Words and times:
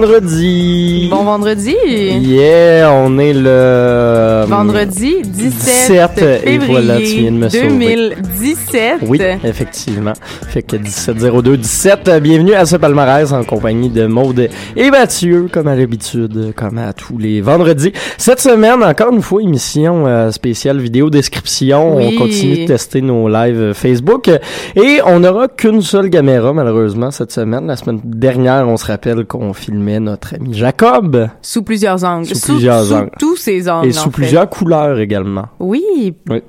Vendredi! 0.00 1.08
Bon 1.10 1.24
vendredi! 1.24 1.74
Yeah, 2.20 2.92
on 2.92 3.18
est 3.18 3.32
le... 3.32 4.44
Vendredi 4.46 5.22
17, 5.24 6.12
17, 6.12 6.42
et 6.44 6.58
voilà, 6.58 6.98
tu 6.98 7.04
viens 7.04 7.32
de 7.32 7.36
me 7.38 7.48
sauver. 7.48 7.68
2017. 7.68 8.98
Oui, 9.06 9.18
effectivement. 9.42 10.12
Fait 10.48 10.62
que 10.62 10.76
1702 10.76 11.56
17, 11.56 12.08
euh, 12.08 12.20
bienvenue 12.20 12.52
à 12.52 12.66
ce 12.66 12.76
palmarès 12.76 13.32
en 13.32 13.42
compagnie 13.44 13.88
de 13.88 14.06
Maude 14.06 14.50
et 14.76 14.90
Mathieu, 14.90 15.48
comme 15.50 15.66
à 15.66 15.74
l'habitude, 15.74 16.52
comme 16.54 16.76
à 16.76 16.92
tous 16.92 17.16
les 17.16 17.40
vendredis. 17.40 17.92
Cette 18.18 18.40
semaine, 18.40 18.82
encore 18.84 19.12
une 19.14 19.22
fois, 19.22 19.42
émission 19.42 20.06
euh, 20.06 20.30
spéciale 20.30 20.78
vidéo 20.78 21.08
description. 21.08 21.96
Oui. 21.96 22.12
On 22.12 22.18
continue 22.18 22.64
de 22.64 22.66
tester 22.66 23.00
nos 23.00 23.28
lives 23.28 23.72
Facebook. 23.72 24.30
Et 24.74 25.00
on 25.06 25.20
n'aura 25.20 25.48
qu'une 25.48 25.80
seule 25.80 26.10
caméra, 26.10 26.52
malheureusement, 26.52 27.10
cette 27.10 27.32
semaine. 27.32 27.66
La 27.66 27.76
semaine 27.76 28.00
dernière, 28.04 28.68
on 28.68 28.76
se 28.76 28.84
rappelle 28.84 29.24
qu'on 29.24 29.54
filmait 29.54 29.85
notre 30.00 30.34
ami 30.34 30.52
Jacob. 30.54 31.28
Sous 31.42 31.62
plusieurs 31.62 32.04
angles. 32.04 32.26
Sous 32.26 32.52
plusieurs 32.52 32.84
sous 32.84 32.92
angles. 32.94 33.10
tous 33.18 33.36
ces 33.36 33.68
angles. 33.68 33.88
Et 33.88 33.92
sous 33.92 34.00
en 34.00 34.04
fait. 34.04 34.10
plusieurs 34.10 34.48
couleurs 34.50 34.98
également. 34.98 35.46
Oui. 35.60 36.14
Oui. 36.28 36.42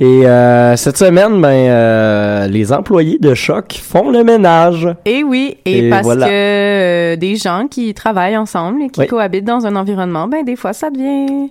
Et 0.00 0.26
euh, 0.26 0.76
cette 0.76 0.98
semaine, 0.98 1.40
ben, 1.40 1.48
euh, 1.48 2.46
les 2.46 2.72
employés 2.74 3.18
de 3.18 3.32
Choc 3.34 3.80
font 3.82 4.10
le 4.10 4.22
ménage. 4.22 4.86
Et 5.06 5.24
oui. 5.24 5.56
Et, 5.64 5.86
Et 5.86 5.90
parce 5.90 6.02
voilà. 6.02 6.26
que 6.26 6.32
euh, 6.32 7.16
des 7.16 7.36
gens 7.36 7.66
qui 7.70 7.94
travaillent 7.94 8.36
ensemble 8.36 8.82
et 8.82 8.88
qui 8.90 9.00
Oui. 9.00 9.06
cohabitent 9.06 9.46
dans 9.46 9.64
un 9.66 9.74
environnement, 9.76 10.28
ben 10.28 10.44
des 10.44 10.56
fois 10.56 10.74
ça 10.74 10.90
devient 10.90 11.50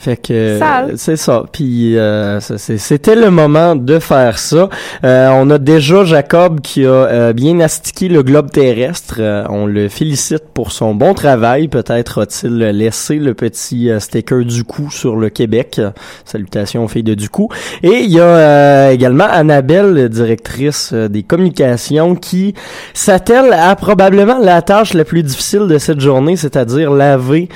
Fait 0.00 0.16
que 0.16 0.60
c'est 0.94 1.16
ça. 1.16 1.42
Puis 1.50 1.98
euh, 1.98 2.38
c'était 2.40 3.16
le 3.16 3.30
moment 3.30 3.74
de 3.74 3.98
faire 3.98 4.38
ça. 4.38 4.68
Euh, 5.02 5.28
on 5.32 5.50
a 5.50 5.58
déjà 5.58 6.04
Jacob 6.04 6.60
qui 6.60 6.84
a 6.84 6.88
euh, 6.88 7.32
bien 7.32 7.58
astiqué 7.58 8.08
le 8.08 8.22
globe 8.22 8.48
terrestre. 8.52 9.16
Euh, 9.18 9.44
on 9.50 9.66
le 9.66 9.88
félicite 9.88 10.44
pour 10.54 10.70
son 10.70 10.94
bon 10.94 11.14
travail. 11.14 11.66
Peut-être 11.66 12.22
a-t-il 12.22 12.58
laissé 12.58 13.16
le 13.16 13.34
petit 13.34 13.90
euh, 13.90 13.98
sticker 13.98 14.44
du 14.44 14.62
coup 14.62 14.88
sur 14.92 15.16
le 15.16 15.30
Québec. 15.30 15.80
Salutations 16.24 16.84
aux 16.84 16.88
filles 16.88 17.02
de 17.02 17.14
du 17.14 17.28
coup. 17.28 17.48
Et 17.82 17.98
il 18.04 18.10
y 18.12 18.20
a 18.20 18.22
euh, 18.22 18.90
également 18.90 19.26
Annabelle, 19.28 20.08
directrice 20.08 20.92
des 20.92 21.24
communications, 21.24 22.14
qui 22.14 22.54
s'attelle 22.94 23.52
à 23.52 23.74
probablement 23.74 24.38
la 24.38 24.62
tâche 24.62 24.94
la 24.94 25.04
plus 25.04 25.24
difficile 25.24 25.66
de 25.66 25.78
cette 25.78 25.98
journée, 25.98 26.36
c'est-à-dire 26.36 26.92
laver 26.92 27.48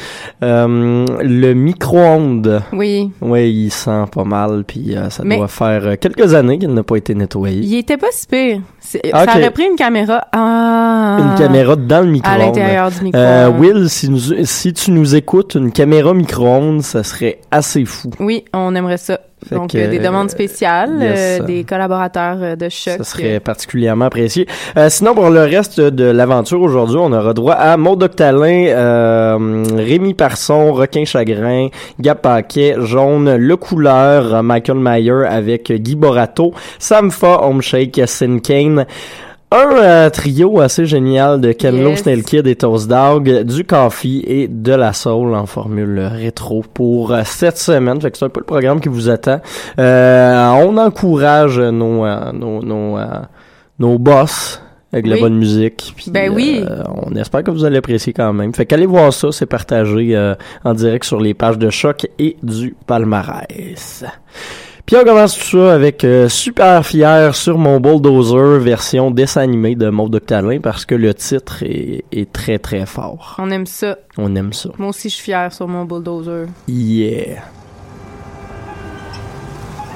euh, 0.42 1.06
le 1.22 1.52
micro-ondes. 1.52 2.31
Oui. 2.72 3.10
Oui, 3.20 3.50
il 3.50 3.70
sent 3.70 4.04
pas 4.14 4.24
mal, 4.24 4.64
puis 4.66 4.96
euh, 4.96 5.10
ça 5.10 5.22
Mais- 5.24 5.36
doit 5.36 5.48
faire 5.48 5.86
euh, 5.86 5.96
quelques 6.00 6.34
années 6.34 6.58
qu'il 6.58 6.72
n'a 6.72 6.82
pas 6.82 6.96
été 6.96 7.14
nettoyé. 7.14 7.60
Il 7.62 7.74
était 7.78 7.96
pas 7.96 8.06
si 8.12 8.26
pire. 8.26 8.60
Ça 8.80 8.98
aurait 9.24 9.50
pris 9.50 9.64
une 9.70 9.76
caméra. 9.76 10.26
Ah. 10.32 11.18
Une 11.20 11.38
caméra 11.38 11.76
dans 11.76 12.00
le 12.00 12.08
À 12.08 12.10
micro-ondes. 12.10 12.38
l'intérieur 12.40 12.90
du 12.90 13.02
micro. 13.02 13.20
Euh, 13.20 13.50
Will, 13.50 13.88
si, 13.88 14.08
nous- 14.10 14.44
si 14.44 14.72
tu 14.72 14.90
nous 14.90 15.14
écoutes, 15.14 15.54
une 15.54 15.72
caméra 15.72 16.14
micro-ondes, 16.14 16.82
ça 16.82 17.02
serait 17.02 17.38
assez 17.50 17.84
fou. 17.84 18.10
Oui, 18.20 18.44
on 18.52 18.74
aimerait 18.74 18.98
ça. 18.98 19.18
Fait 19.48 19.54
Donc, 19.56 19.70
que, 19.70 19.78
euh, 19.78 19.88
des 19.90 19.98
euh, 19.98 20.02
demandes 20.04 20.30
spéciales, 20.30 20.98
yes. 21.00 21.40
euh, 21.40 21.44
des 21.44 21.64
collaborateurs 21.64 22.38
euh, 22.40 22.56
de 22.56 22.68
choc. 22.68 22.94
Ça 22.98 23.04
serait 23.04 23.40
particulièrement 23.40 24.04
apprécié. 24.04 24.46
Euh, 24.76 24.88
sinon, 24.88 25.14
pour 25.14 25.30
le 25.30 25.40
reste 25.40 25.80
de 25.80 26.04
l'aventure 26.04 26.60
aujourd'hui, 26.60 26.98
on 26.98 27.12
aura 27.12 27.34
droit 27.34 27.54
à 27.54 27.76
Maud 27.76 28.02
Octalin, 28.02 28.66
euh, 28.68 29.64
Rémi 29.76 30.14
Parson, 30.14 30.72
Requin 30.72 31.04
Chagrin, 31.04 31.68
Gab 32.00 32.18
Paquet, 32.18 32.76
Jaune, 32.78 33.36
Le 33.36 33.56
Couleur, 33.56 34.42
Michael 34.42 34.78
Mayer 34.78 35.24
avec 35.28 35.72
Guy 35.72 35.96
Borato, 35.96 36.52
Samfa, 36.78 37.42
Homeshake, 37.42 38.02
Sin 38.06 38.38
Kane, 38.38 38.86
un 39.52 39.76
euh, 39.76 40.10
trio 40.10 40.60
assez 40.60 40.86
génial 40.86 41.40
de 41.40 41.52
Kenlo, 41.52 41.90
Yes. 41.90 42.00
Snail 42.00 42.22
Kid 42.24 42.46
et 42.46 42.56
Toast 42.56 42.88
Dog, 42.88 43.42
du 43.42 43.64
coffee 43.64 44.24
et 44.26 44.48
de 44.48 44.72
la 44.72 44.92
soul 44.92 45.34
en 45.34 45.46
formule 45.46 46.00
rétro 46.00 46.64
pour 46.74 47.12
euh, 47.12 47.22
cette 47.24 47.58
semaine. 47.58 48.00
Fait 48.00 48.10
que 48.10 48.18
c'est 48.18 48.24
un 48.24 48.30
peu 48.30 48.40
le 48.40 48.46
programme 48.46 48.80
qui 48.80 48.88
vous 48.88 49.08
attend. 49.10 49.40
Euh, 49.78 50.48
on 50.64 50.76
encourage 50.78 51.58
nos, 51.60 52.04
euh, 52.04 52.32
nos, 52.32 52.62
nos, 52.62 52.98
euh, 52.98 53.06
nos 53.78 53.98
boss 53.98 54.60
avec 54.92 55.06
la 55.06 55.14
Oui. 55.16 55.20
bonne 55.22 55.36
musique. 55.36 55.92
Puis, 55.96 56.10
Ben 56.10 56.30
oui. 56.34 56.62
euh, 56.68 56.82
on 57.06 57.14
espère 57.16 57.42
que 57.42 57.50
vous 57.50 57.64
allez 57.64 57.78
apprécier 57.78 58.12
quand 58.12 58.32
même. 58.32 58.54
Fait 58.54 58.66
qu'allez 58.66 58.84
voir 58.86 59.12
ça, 59.12 59.32
c'est 59.32 59.46
partagé 59.46 60.14
euh, 60.16 60.34
en 60.64 60.74
direct 60.74 61.04
sur 61.04 61.20
les 61.20 61.32
pages 61.34 61.56
de 61.58 61.70
Choc 61.70 62.06
et 62.18 62.36
du 62.42 62.74
palmarès. 62.86 64.04
Puis 64.86 64.96
on 64.96 65.04
commence 65.04 65.38
tout 65.38 65.58
ça 65.58 65.74
avec 65.74 66.04
euh, 66.04 66.28
Super 66.28 66.84
Fier 66.84 67.34
sur 67.34 67.56
mon 67.56 67.80
bulldozer 67.80 68.58
version 68.58 69.10
dessin 69.10 69.42
animé 69.42 69.74
de 69.74 69.88
Maud 69.88 70.14
Octalin 70.14 70.58
parce 70.60 70.84
que 70.84 70.94
le 70.94 71.14
titre 71.14 71.62
est, 71.62 72.04
est 72.12 72.30
très 72.30 72.58
très 72.58 72.84
fort. 72.84 73.36
On 73.38 73.50
aime 73.50 73.64
ça. 73.66 73.96
On 74.18 74.34
aime 74.34 74.52
ça. 74.52 74.70
Moi 74.78 74.88
aussi, 74.88 75.08
je 75.08 75.14
suis 75.14 75.24
fière 75.24 75.52
sur 75.52 75.68
mon 75.68 75.84
bulldozer. 75.84 76.46
Yeah. 76.68 77.42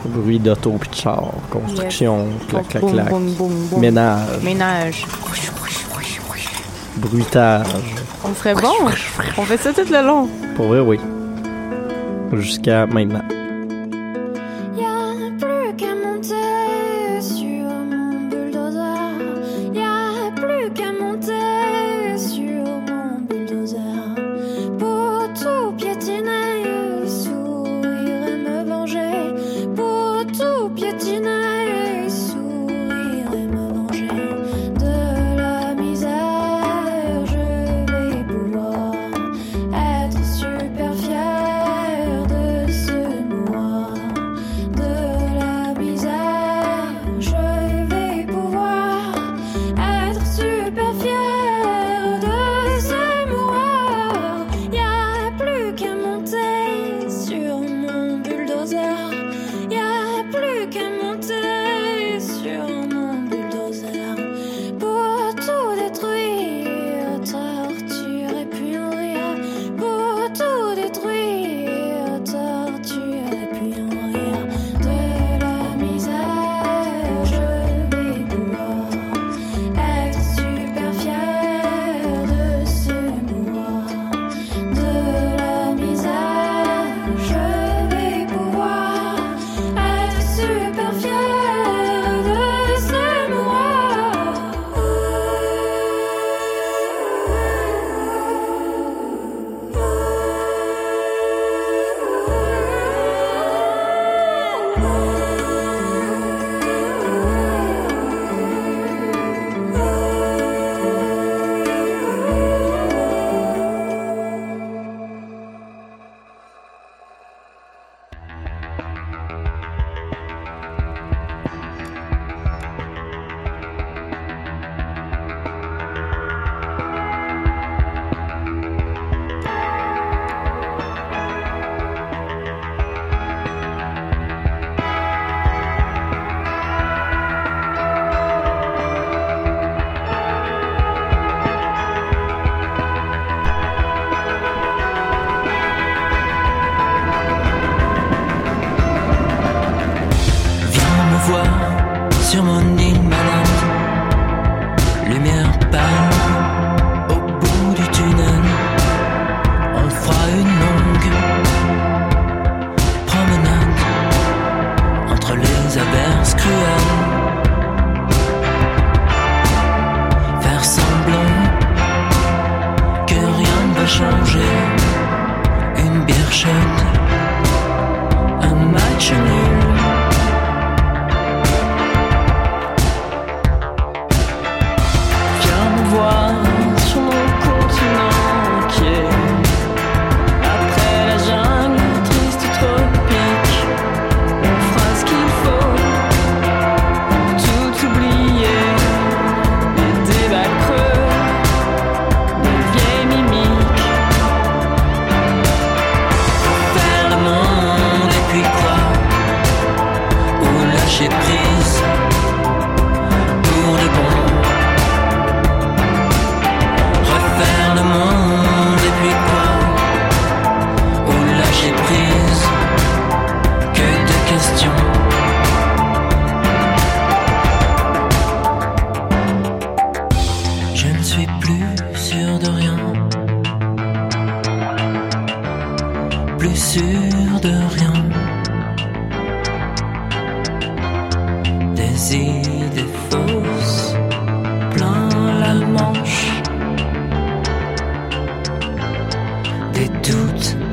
Bruit 0.07 0.39
d'auto 0.39 0.71
de 0.71 0.95
char, 0.95 1.33
construction, 1.51 2.29
clac 2.49 2.69
clac 2.69 2.87
clac, 2.87 3.09
boum, 3.11 3.27
boum, 3.33 3.53
boum. 3.69 3.81
ménage, 3.81 4.41
Ménage. 4.45 5.05
bruitage. 6.97 7.67
On 8.25 8.33
serait 8.35 8.55
bon. 8.55 8.73
On 9.37 9.43
fait 9.43 9.57
ça 9.57 9.73
tout 9.73 9.91
le 9.91 10.07
long. 10.07 10.29
Pour 10.55 10.67
vrai, 10.67 10.79
oui. 10.79 11.01
Jusqu'à 12.35 12.87
maintenant. 12.87 13.25
Y'a 20.67 20.73
plus 20.75 20.96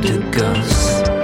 the 0.04 0.20
ghost. 0.32 1.23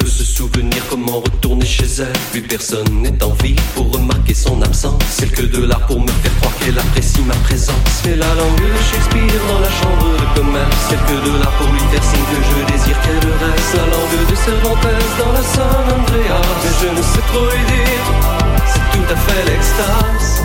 Ne 0.00 0.06
se 0.06 0.24
souvenir 0.24 0.82
comment 0.88 1.20
retourner 1.20 1.66
chez 1.66 1.86
elle. 1.98 2.12
Plus 2.30 2.42
personne 2.42 3.02
n'est 3.02 3.22
en 3.22 3.32
vie 3.42 3.56
pour 3.74 3.92
remarquer 3.92 4.34
son 4.34 4.60
absence, 4.62 5.02
celle 5.10 5.30
que 5.30 5.42
de 5.42 5.64
l'art 5.64 5.86
pour 5.86 6.00
me 6.00 6.08
faire 6.22 6.34
croire 6.40 6.54
qu'elle 6.58 6.78
apprécie 6.78 7.22
ma 7.22 7.34
présence. 7.46 7.76
C'est 8.02 8.16
la 8.16 8.34
langue 8.34 8.56
de 8.56 8.82
Shakespeare 8.90 9.42
dans 9.48 9.60
la 9.60 9.70
chambre 9.70 10.06
de 10.20 10.38
commerce, 10.38 10.76
celle 10.88 10.98
que 11.00 11.18
de 11.26 11.38
l'art 11.38 11.56
pour 11.58 11.68
lui 11.72 11.80
faire 11.90 12.04
signe 12.04 12.26
que 12.30 12.40
je 12.48 12.72
désire 12.72 13.00
qu'elle 13.02 13.28
reste. 13.42 13.74
La 13.74 13.86
langue 13.92 14.30
de 14.30 14.36
Cervantes 14.36 14.88
dans 15.18 15.32
la 15.32 15.42
San 15.42 15.84
Andreas, 15.98 16.46
mais 16.62 16.74
je 16.80 16.88
ne 16.96 17.02
sais 17.02 17.24
trop 17.28 17.46
dire, 17.46 18.06
c'est 18.66 18.86
tout 18.92 19.06
à 19.12 19.16
fait 19.16 19.44
l'extase. 19.50 20.42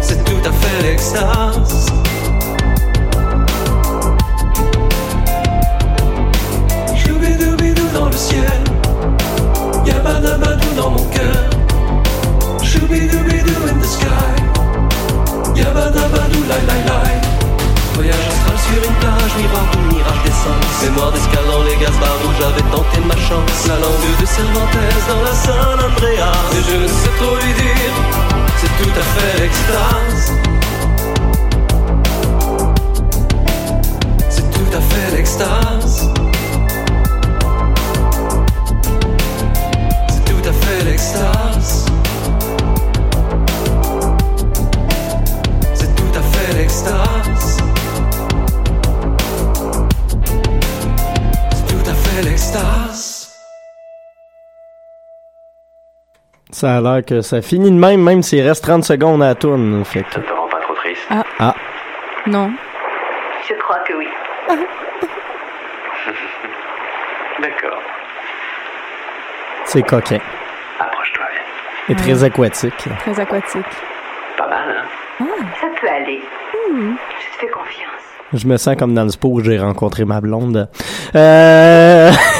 C'est 0.00 0.24
tout 0.24 0.48
à 0.48 0.52
fait 0.52 0.82
l'extase. 0.82 2.03
Voyage 17.94 18.14
astral 18.14 18.58
sur 18.58 18.82
une 18.88 18.94
plage, 18.96 19.34
miroir 19.38 19.66
ou 19.76 19.94
mirage 19.94 20.22
d'essence. 20.24 20.82
Mémoire 20.82 21.12
d'escale 21.12 21.46
dans 21.50 21.62
les 21.64 21.76
gaz 21.76 21.90
où 21.90 22.30
j'avais 22.40 22.62
tenté 22.70 23.00
ma 23.06 23.16
chance. 23.16 23.66
La 23.66 23.74
langue 23.74 24.20
de 24.20 24.26
Cervantes 24.26 24.78
dans 25.08 25.22
la 25.22 25.34
San 25.34 25.78
Andreas. 25.80 26.32
Et 26.52 26.62
je 26.70 26.76
ne 26.76 26.88
sais 26.88 27.14
trop 27.18 27.36
lui 27.36 27.52
dire, 27.54 27.94
c'est 28.58 28.72
tout 28.82 28.94
à 28.98 29.02
fait 29.14 29.40
l'extase. 29.40 30.32
C'est 34.28 34.50
tout 34.50 34.76
à 34.76 34.80
fait 34.80 35.16
l'extase. 35.16 36.10
C'est 40.08 40.24
tout 40.24 40.48
à 40.48 40.52
fait 40.52 40.84
l'extase. 40.84 41.43
Ça 56.54 56.76
a 56.76 56.80
l'air 56.80 57.04
que 57.04 57.20
ça 57.20 57.42
finit 57.42 57.72
de 57.72 57.76
même, 57.76 58.00
même 58.00 58.22
s'il 58.22 58.40
reste 58.46 58.62
30 58.62 58.84
secondes 58.84 59.20
à 59.24 59.26
la 59.26 59.34
tourne. 59.34 59.84
Fait 59.84 60.04
que... 60.04 60.20
te 60.20 60.32
rend 60.32 60.46
pas 60.46 60.60
trop 60.60 60.74
triste? 60.74 61.02
Ah. 61.10 61.24
Ah, 61.40 61.54
Non. 62.28 62.48
Je 63.48 63.54
crois 63.54 63.80
que 63.80 63.92
oui. 63.94 64.06
D'accord. 67.42 67.80
c'est 69.64 69.82
coquin. 69.82 70.20
Approche-toi. 70.78 71.24
Et 71.88 71.96
très 71.96 72.22
aquatique. 72.22 72.88
Très 73.00 73.18
aquatique. 73.18 73.66
Pas 74.38 74.46
mal, 74.46 74.86
hein? 75.18 75.24
Ça 75.60 75.66
peut 75.80 75.88
aller. 75.88 76.22
Hmm. 76.70 76.92
Je 77.18 77.36
te 77.36 77.40
fais 77.40 77.48
confiance. 77.48 77.90
Je 78.32 78.46
me 78.46 78.56
sens 78.58 78.76
comme 78.76 78.94
dans 78.94 79.02
le 79.02 79.10
sport 79.10 79.32
où 79.32 79.40
j'ai 79.42 79.58
rencontré 79.58 80.04
ma 80.04 80.20
blonde. 80.20 80.68
Euh... 81.16 82.12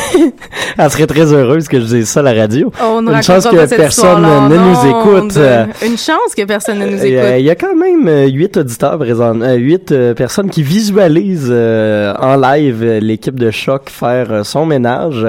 Elle 0.79 0.91
serait 0.91 1.07
très 1.07 1.33
heureuse 1.33 1.69
que 1.69 1.81
je 1.81 1.85
dise 1.85 2.09
ça 2.09 2.21
à 2.21 2.23
la 2.23 2.33
radio. 2.33 2.73
On 2.83 3.03
ne 3.03 3.13
Une 3.13 3.23
chance 3.23 3.47
que 3.47 3.77
personne 3.77 4.23
ne 4.23 4.57
nous 4.57 4.87
écoute. 4.89 5.39
Une 5.85 5.99
chance 5.99 6.35
que 6.37 6.45
personne 6.45 6.79
ne 6.79 6.87
nous 6.87 7.05
écoute. 7.05 7.25
il 7.39 7.45
y 7.45 7.51
a 7.51 7.55
quand 7.55 7.75
même 7.75 8.09
euh, 8.09 8.27
huit 8.27 8.57
auditeurs 8.57 8.99
présents, 8.99 9.41
euh, 9.41 9.55
huit 9.55 9.93
euh, 9.93 10.15
personnes 10.15 10.51
qui 10.51 10.63
visualisent 10.63 11.49
euh, 11.51 12.15
en 12.19 12.37
live 12.37 12.85
l'équipe 13.01 13.39
de 13.39 13.51
choc 13.51 13.91
faire 13.91 14.45
son 14.45 14.67
ménage. 14.67 15.27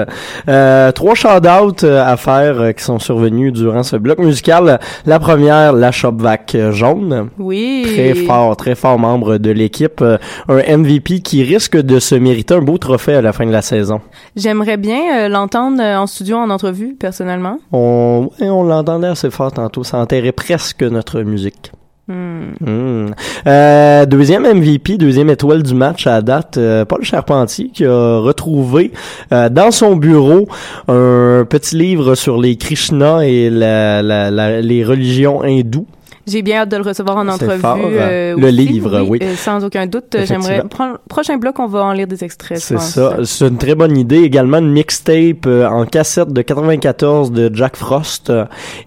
Euh, 0.48 0.92
trois 0.92 1.14
shout-outs 1.14 1.84
à 1.84 2.16
faire 2.16 2.74
qui 2.74 2.84
sont 2.84 2.98
survenus 2.98 3.52
durant 3.52 3.82
ce 3.82 3.96
bloc 3.96 4.18
musical. 4.18 4.78
La 5.04 5.18
première, 5.18 5.72
la 5.72 5.92
Shopvac 5.92 6.56
jaune. 6.70 7.28
Oui. 7.38 7.84
Très 7.86 8.14
fort, 8.14 8.56
très 8.56 8.74
fort 8.74 8.98
membre 8.98 9.38
de 9.38 9.50
l'équipe. 9.50 10.02
Un 10.48 10.76
MVP 10.76 11.20
qui 11.20 11.42
risque 11.42 11.76
de 11.76 11.98
se 11.98 12.14
mériter 12.14 12.54
un 12.54 12.62
beau 12.62 12.78
trophée 12.78 13.14
à 13.14 13.22
la 13.22 13.32
fin 13.32 13.46
de 13.46 13.52
la 13.52 13.62
saison. 13.62 14.00
J'aimerais 14.36 14.76
bien 14.76 15.18
euh, 15.18 15.25
l'entendre 15.28 15.80
euh, 15.82 15.96
en 15.98 16.06
studio, 16.06 16.36
en 16.36 16.50
entrevue, 16.50 16.94
personnellement? 16.98 17.58
On, 17.72 18.30
on 18.40 18.62
l'entendait 18.64 19.08
assez 19.08 19.30
fort 19.30 19.52
tantôt. 19.52 19.84
Ça 19.84 19.98
enterrait 19.98 20.32
presque 20.32 20.82
notre 20.82 21.20
musique. 21.22 21.72
Hmm. 22.08 22.52
Hmm. 22.60 23.06
Euh, 23.48 24.06
deuxième 24.06 24.44
MVP, 24.44 24.96
deuxième 24.96 25.28
étoile 25.28 25.64
du 25.64 25.74
match 25.74 26.06
à 26.06 26.22
date, 26.22 26.56
euh, 26.56 26.84
Paul 26.84 27.02
Charpentier 27.02 27.70
qui 27.74 27.84
a 27.84 28.18
retrouvé 28.20 28.92
euh, 29.32 29.48
dans 29.48 29.72
son 29.72 29.96
bureau 29.96 30.46
un 30.86 31.44
petit 31.48 31.76
livre 31.76 32.14
sur 32.14 32.40
les 32.40 32.54
Krishna 32.56 33.26
et 33.26 33.50
la, 33.50 34.02
la- 34.02 34.30
la- 34.30 34.60
les 34.60 34.84
religions 34.84 35.42
hindoues. 35.42 35.86
J'ai 36.26 36.42
bien 36.42 36.62
hâte 36.62 36.70
de 36.70 36.76
le 36.76 36.82
recevoir 36.82 37.16
en 37.18 37.28
entrevue. 37.28 37.60
fort, 37.60 37.76
hein. 37.76 37.88
euh, 37.92 38.34
Le 38.36 38.46
aussi. 38.48 38.52
livre, 38.56 39.00
oui. 39.08 39.18
euh, 39.22 39.34
sans 39.36 39.64
aucun 39.64 39.86
doute. 39.86 40.14
euh, 40.16 40.26
J'aimerais. 40.26 40.62
Prochain 41.08 41.36
bloc, 41.36 41.58
on 41.60 41.66
va 41.68 41.84
en 41.84 41.92
lire 41.92 42.08
des 42.08 42.24
extraits. 42.24 42.58
C'est 42.58 42.80
ça. 42.80 43.18
C'est 43.24 43.46
une 43.46 43.58
très 43.58 43.74
bonne 43.76 43.96
idée. 43.96 44.22
Également 44.22 44.58
une 44.58 44.72
mixtape 44.72 45.46
euh, 45.46 45.66
en 45.68 45.84
cassette 45.86 46.32
de 46.32 46.42
94 46.42 47.30
de 47.30 47.50
Jack 47.54 47.76
Frost. 47.76 48.32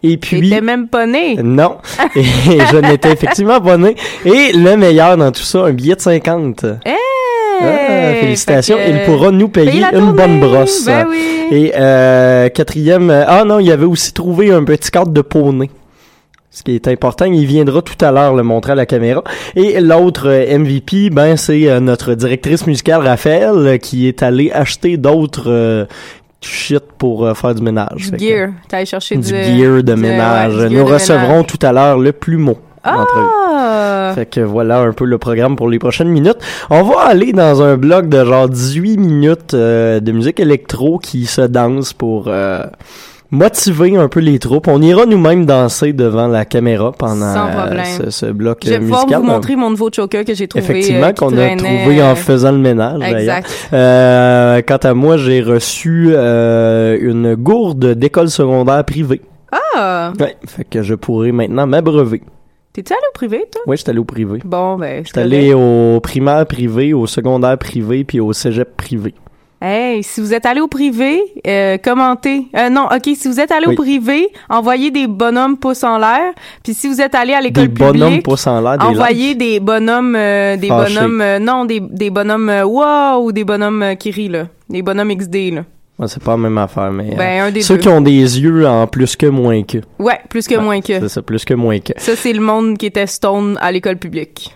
Et 0.03 0.17
puis... 0.17 0.41
T'étais 0.50 0.62
même 0.62 0.88
pas 0.89 1.05
né. 1.05 1.38
Non. 1.41 1.77
Et 2.15 2.24
je 2.24 2.77
n'étais 2.77 3.12
effectivement 3.13 3.62
pas 3.62 3.77
né. 3.77 3.96
Et 4.25 4.51
le 4.53 4.75
meilleur 4.75 5.15
dans 5.15 5.31
tout 5.31 5.41
ça, 5.43 5.60
un 5.65 5.72
billet 5.72 5.96
de 5.96 6.01
50. 6.01 6.65
Ah, 7.62 8.13
félicitations. 8.19 8.77
Que- 8.77 8.89
Il 8.89 9.03
pourra 9.05 9.31
nous 9.31 9.50
payer 9.50 9.84
une 9.93 10.12
bonne 10.13 10.39
brosse. 10.39 10.86
Ben 10.86 11.05
oui. 11.10 11.17
Et 11.51 11.72
euh, 11.75 12.50
quatrième, 12.50 13.10
ah 13.10 13.43
non, 13.43 13.60
il 13.60 13.72
avait 13.72 13.86
aussi 13.86 14.13
trouvé 14.13 14.51
un 14.51 14.63
petit 14.63 14.91
cadre 14.91 15.12
de 15.12 15.22
poney. 15.22 15.69
Ce 16.59 16.63
qui 16.63 16.75
est 16.75 16.89
important, 16.89 17.23
il 17.23 17.45
viendra 17.45 17.81
tout 17.81 17.95
à 18.03 18.11
l'heure 18.11 18.35
le 18.35 18.43
montrer 18.43 18.73
à 18.73 18.75
la 18.75 18.85
caméra. 18.85 19.23
Et 19.55 19.79
l'autre 19.79 20.27
euh, 20.27 20.57
MVP, 20.59 21.09
ben 21.09 21.37
c'est 21.37 21.69
euh, 21.69 21.79
notre 21.79 22.15
directrice 22.15 22.67
musicale 22.67 22.99
Raphaël 23.07 23.51
euh, 23.55 23.77
qui 23.77 24.09
est 24.09 24.21
allée 24.23 24.51
acheter 24.51 24.97
d'autres 24.97 25.49
euh, 25.49 25.85
shit 26.41 26.83
pour 26.97 27.25
euh, 27.25 27.33
faire 27.33 27.55
du 27.55 27.61
ménage. 27.61 28.11
Du 28.11 28.11
que- 28.11 28.17
gear. 28.19 28.49
T'as 28.67 28.77
allé 28.77 28.85
chercher 28.85 29.15
du 29.15 29.21
du, 29.21 29.29
gear 29.29 29.77
de 29.83 29.93
du- 29.93 30.01
ménage. 30.01 30.57
ouais, 30.57 30.67
du 30.67 30.75
gear 30.75 30.83
Nous 30.83 30.89
de 30.89 30.93
recevrons 30.95 31.27
ménage. 31.29 31.45
tout 31.47 31.65
à 31.65 31.71
l'heure 31.71 31.97
le 31.97 32.11
plumeau. 32.11 32.57
Ah! 32.83 34.11
Fait 34.15 34.25
que 34.25 34.41
voilà 34.41 34.79
un 34.81 34.91
peu 34.91 35.05
le 35.05 35.17
programme 35.17 35.55
pour 35.55 35.69
les 35.69 35.79
prochaines 35.79 36.09
minutes. 36.09 36.39
On 36.69 36.83
va 36.83 37.03
aller 37.03 37.31
dans 37.31 37.61
un 37.61 37.77
bloc 37.77 38.09
de 38.09 38.25
genre 38.25 38.49
18 38.49 38.97
minutes 38.97 39.53
euh, 39.53 40.01
de 40.01 40.11
musique 40.11 40.41
électro 40.41 40.97
qui 40.99 41.25
se 41.25 41.41
danse 41.41 41.93
pour 41.93 42.25
euh, 42.27 42.63
motiver 43.31 43.95
un 43.98 44.07
peu 44.07 44.19
les 44.19 44.39
troupes. 44.39 44.67
On 44.67 44.81
ira 44.81 45.05
nous-mêmes 45.05 45.45
danser 45.45 45.93
devant 45.93 46.27
la 46.27 46.45
caméra 46.45 46.91
pendant 46.91 47.33
Sans 47.33 47.48
euh, 47.50 47.83
ce, 47.83 48.09
ce 48.09 48.25
bloc 48.27 48.59
Je 48.63 48.69
vais 48.69 48.75
euh, 48.75 48.79
pouvoir 48.79 49.01
musical. 49.05 49.21
vous 49.21 49.27
montrer 49.27 49.55
mon 49.55 49.69
nouveau 49.69 49.89
choker 49.93 50.25
que 50.25 50.33
j'ai 50.33 50.48
trouvé. 50.48 50.63
Effectivement, 50.63 51.07
euh, 51.07 51.13
qu'on 51.13 51.38
a 51.38 51.55
trouvé 51.55 52.01
en 52.01 52.15
faisant 52.15 52.51
le 52.51 52.57
ménage. 52.57 53.01
Exact. 53.03 53.69
Euh, 53.74 54.62
quant 54.67 54.77
à 54.77 54.93
moi, 54.93 55.17
j'ai 55.17 55.41
reçu 55.41 56.13
une 56.15 57.36
gourde 57.36 57.93
d'école 57.93 58.29
secondaire 58.29 58.83
privée. 58.83 59.21
Ah! 59.51 60.13
Ouais, 60.19 60.36
fait 60.45 60.63
que 60.63 60.81
je 60.83 60.93
pourrais 60.95 61.31
maintenant 61.31 61.65
m'abreuver. 61.65 62.21
T'es-tu 62.71 62.93
allé 62.93 63.01
au 63.09 63.13
privé, 63.13 63.45
toi? 63.51 63.62
Oui, 63.65 63.77
j'étais 63.77 63.89
allé 63.89 64.00
au 64.00 64.03
privé. 64.03 64.39
Bon, 64.45 64.77
ben, 64.77 65.03
J'étais 65.03 65.21
allé 65.21 65.53
au 65.53 66.00
primaire 66.01 66.45
privé, 66.45 66.93
au 66.93 67.07
secondaire 67.07 67.57
privé, 67.57 68.03
puis 68.03 68.19
au 68.19 68.31
cégep 68.31 68.77
privé. 68.77 69.15
Hey, 69.61 70.03
si 70.03 70.21
vous 70.21 70.33
êtes 70.33 70.45
allé 70.45 70.61
au 70.61 70.67
privé, 70.69 71.21
euh, 71.45 71.77
commentez. 71.77 72.47
Euh, 72.55 72.69
non, 72.69 72.85
ok, 72.85 73.09
si 73.13 73.27
vous 73.27 73.41
êtes 73.41 73.51
allé 73.51 73.65
Oui. 73.67 73.73
au 73.73 73.75
privé, 73.81 74.29
envoyez 74.49 74.89
des 74.89 75.05
bonhommes 75.05 75.57
pouces 75.57 75.83
en 75.83 75.97
l'air. 75.97 76.31
Puis 76.63 76.73
si 76.73 76.87
vous 76.87 77.01
êtes 77.01 77.13
allé 77.13 77.33
à 77.33 77.41
Des 77.41 77.47
l'école 77.49 77.67
bonhommes 77.67 78.07
publique, 78.07 78.23
pouces 78.23 78.47
en 78.47 78.61
l'air, 78.61 78.77
des 78.77 78.85
envoyez 78.85 79.35
des 79.35 79.59
bonhommes, 79.59 80.15
euh, 80.15 80.55
des 80.55 80.69
bonhommes, 80.69 81.19
euh, 81.21 81.39
non, 81.39 81.65
des, 81.65 81.81
des 81.81 82.09
bonhommes 82.09 82.49
euh, 82.49 82.63
wow 82.63 83.21
ou 83.25 83.33
des 83.33 83.43
bonhommes 83.43 83.83
euh, 83.83 83.95
qui 83.95 84.11
rient 84.11 84.29
là, 84.29 84.47
des 84.69 84.81
bonhommes 84.81 85.13
XD 85.13 85.35
là. 85.53 85.65
Ouais, 85.99 86.07
c'est 86.07 86.23
pas 86.23 86.31
la 86.31 86.37
même 86.37 86.57
affaire, 86.57 86.93
mais 86.93 87.13
Ben, 87.17 87.41
un 87.47 87.51
des 87.51 87.61
ceux 87.61 87.75
deux. 87.75 87.81
qui 87.81 87.87
ont 87.89 87.99
des 87.99 88.39
yeux 88.39 88.65
en 88.65 88.87
plus 88.87 89.17
que 89.17 89.25
moins 89.25 89.63
que. 89.63 89.79
Ouais, 89.99 90.17
plus 90.29 90.47
que 90.47 90.55
moins 90.55 90.79
que. 90.79 90.97
C'est 91.01 91.09
ça, 91.09 91.21
plus 91.21 91.43
que 91.43 91.53
moins 91.53 91.79
que. 91.79 91.91
Ça 91.97 92.15
c'est 92.15 92.31
le 92.31 92.39
monde 92.39 92.77
qui 92.77 92.85
était 92.85 93.05
stone 93.07 93.57
à 93.59 93.73
l'école 93.73 93.97
publique. 93.97 94.55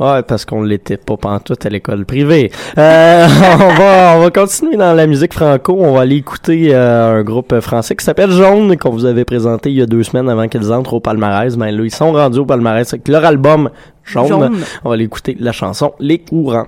Ouais, 0.00 0.24
parce 0.24 0.44
qu'on 0.44 0.62
l'était 0.62 0.96
pas 0.96 1.16
pantoute 1.16 1.64
à 1.66 1.68
l'école 1.68 2.04
privée. 2.04 2.50
Euh, 2.78 3.28
on 3.60 3.74
va 3.74 4.14
on 4.16 4.22
va 4.22 4.30
continuer 4.30 4.76
dans 4.76 4.92
la 4.92 5.06
musique 5.06 5.32
franco. 5.32 5.76
On 5.78 5.94
va 5.94 6.00
aller 6.00 6.16
écouter 6.16 6.74
euh, 6.74 7.20
un 7.20 7.22
groupe 7.22 7.60
français 7.60 7.94
qui 7.94 8.04
s'appelle 8.04 8.32
Jaune, 8.32 8.76
qu'on 8.76 8.90
vous 8.90 9.04
avait 9.04 9.24
présenté 9.24 9.70
il 9.70 9.76
y 9.76 9.82
a 9.82 9.86
deux 9.86 10.02
semaines 10.02 10.28
avant 10.28 10.48
qu'ils 10.48 10.72
entrent 10.72 10.94
au 10.94 11.00
palmarès. 11.00 11.56
Ben 11.56 11.70
là, 11.70 11.84
ils 11.84 11.94
sont 11.94 12.10
rendus 12.10 12.40
au 12.40 12.44
palmarès 12.44 12.92
avec 12.92 13.06
leur 13.06 13.24
album 13.24 13.70
Jaune. 14.02 14.26
Jaune. 14.26 14.56
On 14.82 14.88
va 14.88 14.94
aller 14.94 15.04
écouter 15.04 15.36
la 15.38 15.52
chanson 15.52 15.92
Les 16.00 16.18
Courants. 16.18 16.66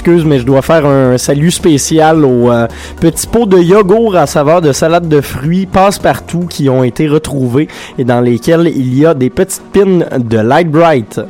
M'excuse, 0.00 0.24
mais 0.24 0.38
je 0.38 0.44
dois 0.44 0.62
faire 0.62 0.86
un 0.86 1.18
salut 1.18 1.50
spécial 1.50 2.24
aux 2.24 2.50
euh, 2.50 2.66
petits 3.00 3.26
pots 3.26 3.44
de 3.44 3.58
yogourt 3.58 4.16
à 4.16 4.26
saveur 4.26 4.62
de 4.62 4.72
salade 4.72 5.08
de 5.08 5.20
fruits 5.20 5.66
passe-partout 5.66 6.46
qui 6.48 6.70
ont 6.70 6.82
été 6.82 7.06
retrouvés 7.06 7.68
et 7.98 8.04
dans 8.04 8.22
lesquels 8.22 8.72
il 8.74 8.96
y 8.96 9.04
a 9.04 9.12
des 9.12 9.28
petites 9.28 9.62
pins 9.72 10.18
de 10.18 10.38
Light 10.38 10.70
Bright. 10.70 11.20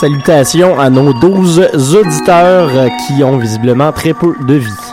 Salutations 0.00 0.80
à 0.80 0.88
nos 0.88 1.12
12 1.12 1.60
auditeurs 1.94 2.70
qui 3.06 3.22
ont 3.22 3.36
visiblement 3.36 3.92
très 3.92 4.14
peu 4.14 4.34
de 4.40 4.54
vie. 4.54 4.89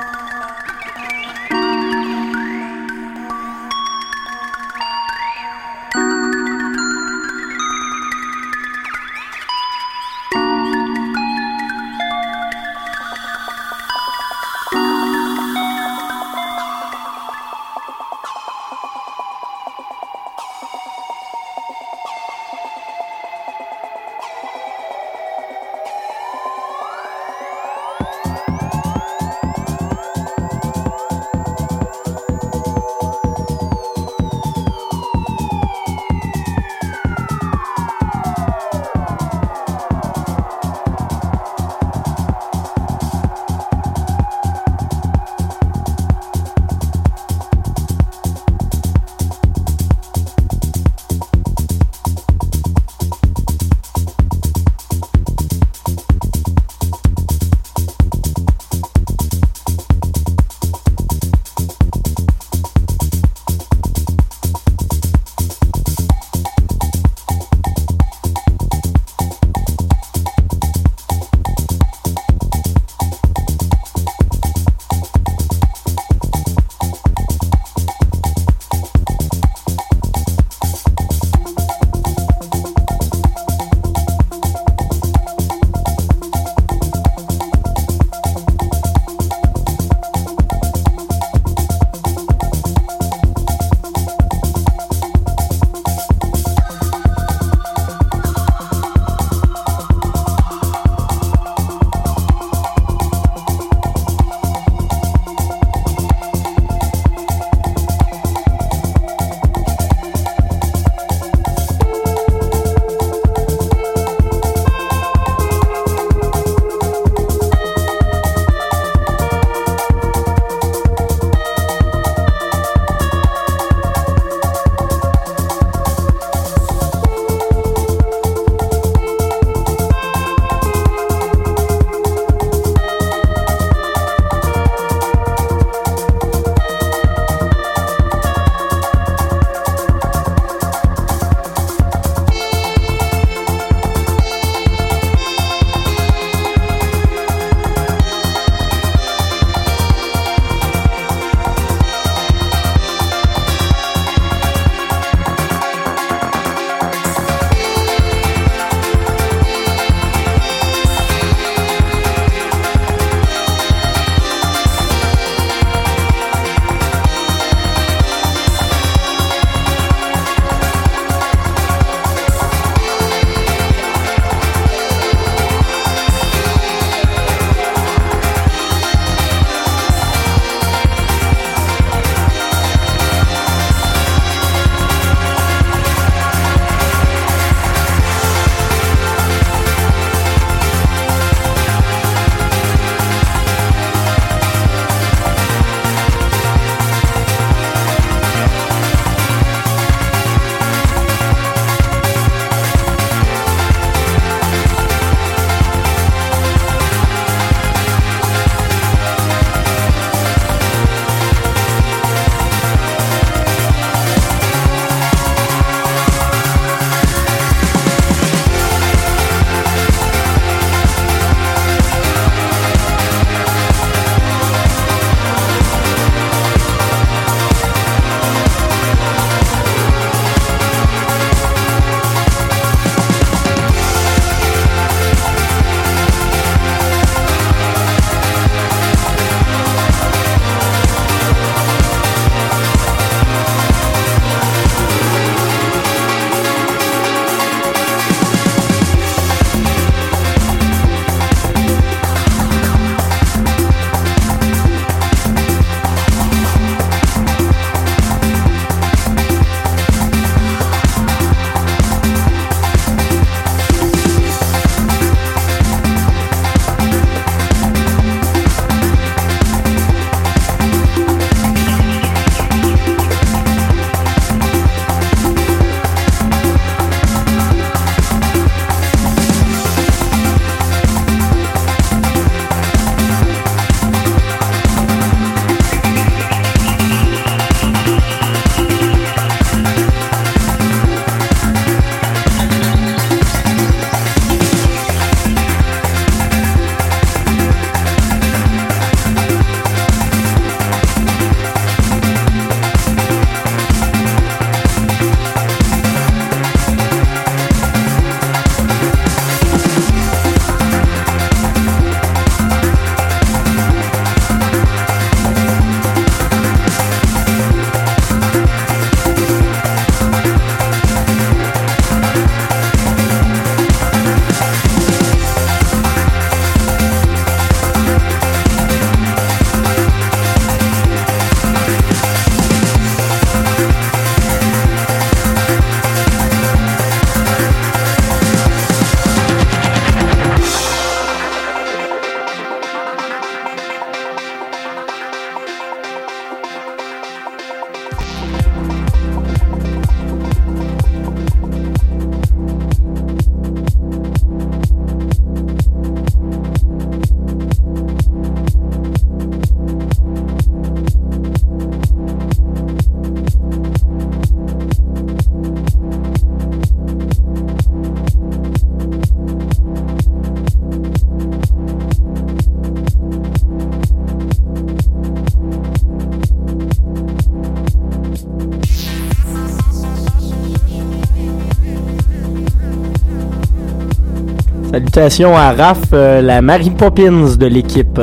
Salutations 384.98 385.38
à 385.38 385.52
Raph, 385.52 385.94
euh, 385.94 386.24
la 386.24 386.42
Mary 386.42 386.72
Poppins 386.72 387.36
de 387.38 387.46
l'équipe. 387.46 388.02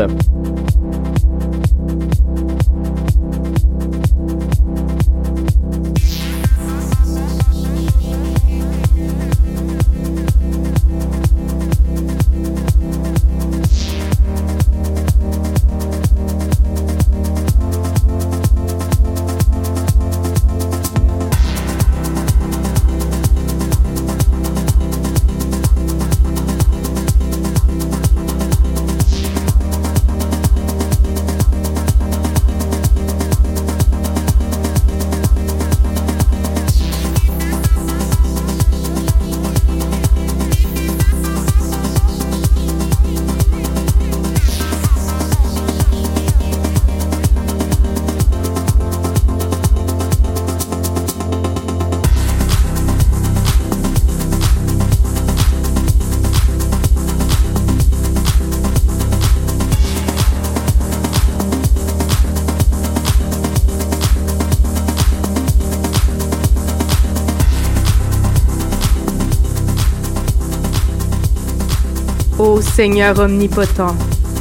Seigneur 72.75 73.17
omnipotent, 73.21 73.95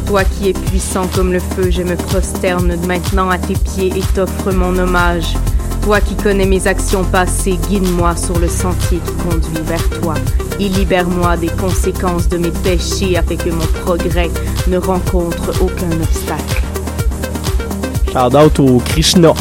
toi 0.08 0.24
qui 0.24 0.50
es 0.50 0.54
puissant 0.54 1.06
comme 1.14 1.32
le 1.32 1.38
feu, 1.38 1.70
je 1.70 1.84
me 1.84 1.96
prosterne 1.96 2.76
maintenant 2.88 3.30
à 3.30 3.38
tes 3.38 3.54
pieds 3.54 3.94
et 3.96 4.02
t'offre 4.16 4.52
mon 4.52 4.76
hommage. 4.76 5.36
Toi 5.84 6.02
qui 6.02 6.16
connais 6.16 6.48
mes 6.48 6.66
actions 6.66 7.04
passées, 7.04 7.60
guide-moi 7.70 8.16
sur 8.16 8.40
le 8.40 8.48
sentier 8.48 8.98
qui 9.06 9.14
conduit 9.30 9.62
vers 9.64 9.88
toi 10.02 10.16
et 10.60 10.68
libère-moi 10.68 11.38
des 11.38 11.50
conséquences 11.50 12.28
de 12.28 12.40
mes 12.40 12.50
péchés 12.50 13.16
afin 13.18 13.36
que 13.36 13.52
mon 13.52 13.68
progrès 13.84 14.32
ne 14.68 14.78
rencontre 14.78 15.52
aucun 15.62 15.92
obstacle. 16.02 16.64
Shout 18.12 18.36
out 18.36 18.60
au 18.60 18.80
Krishna. 18.80 19.34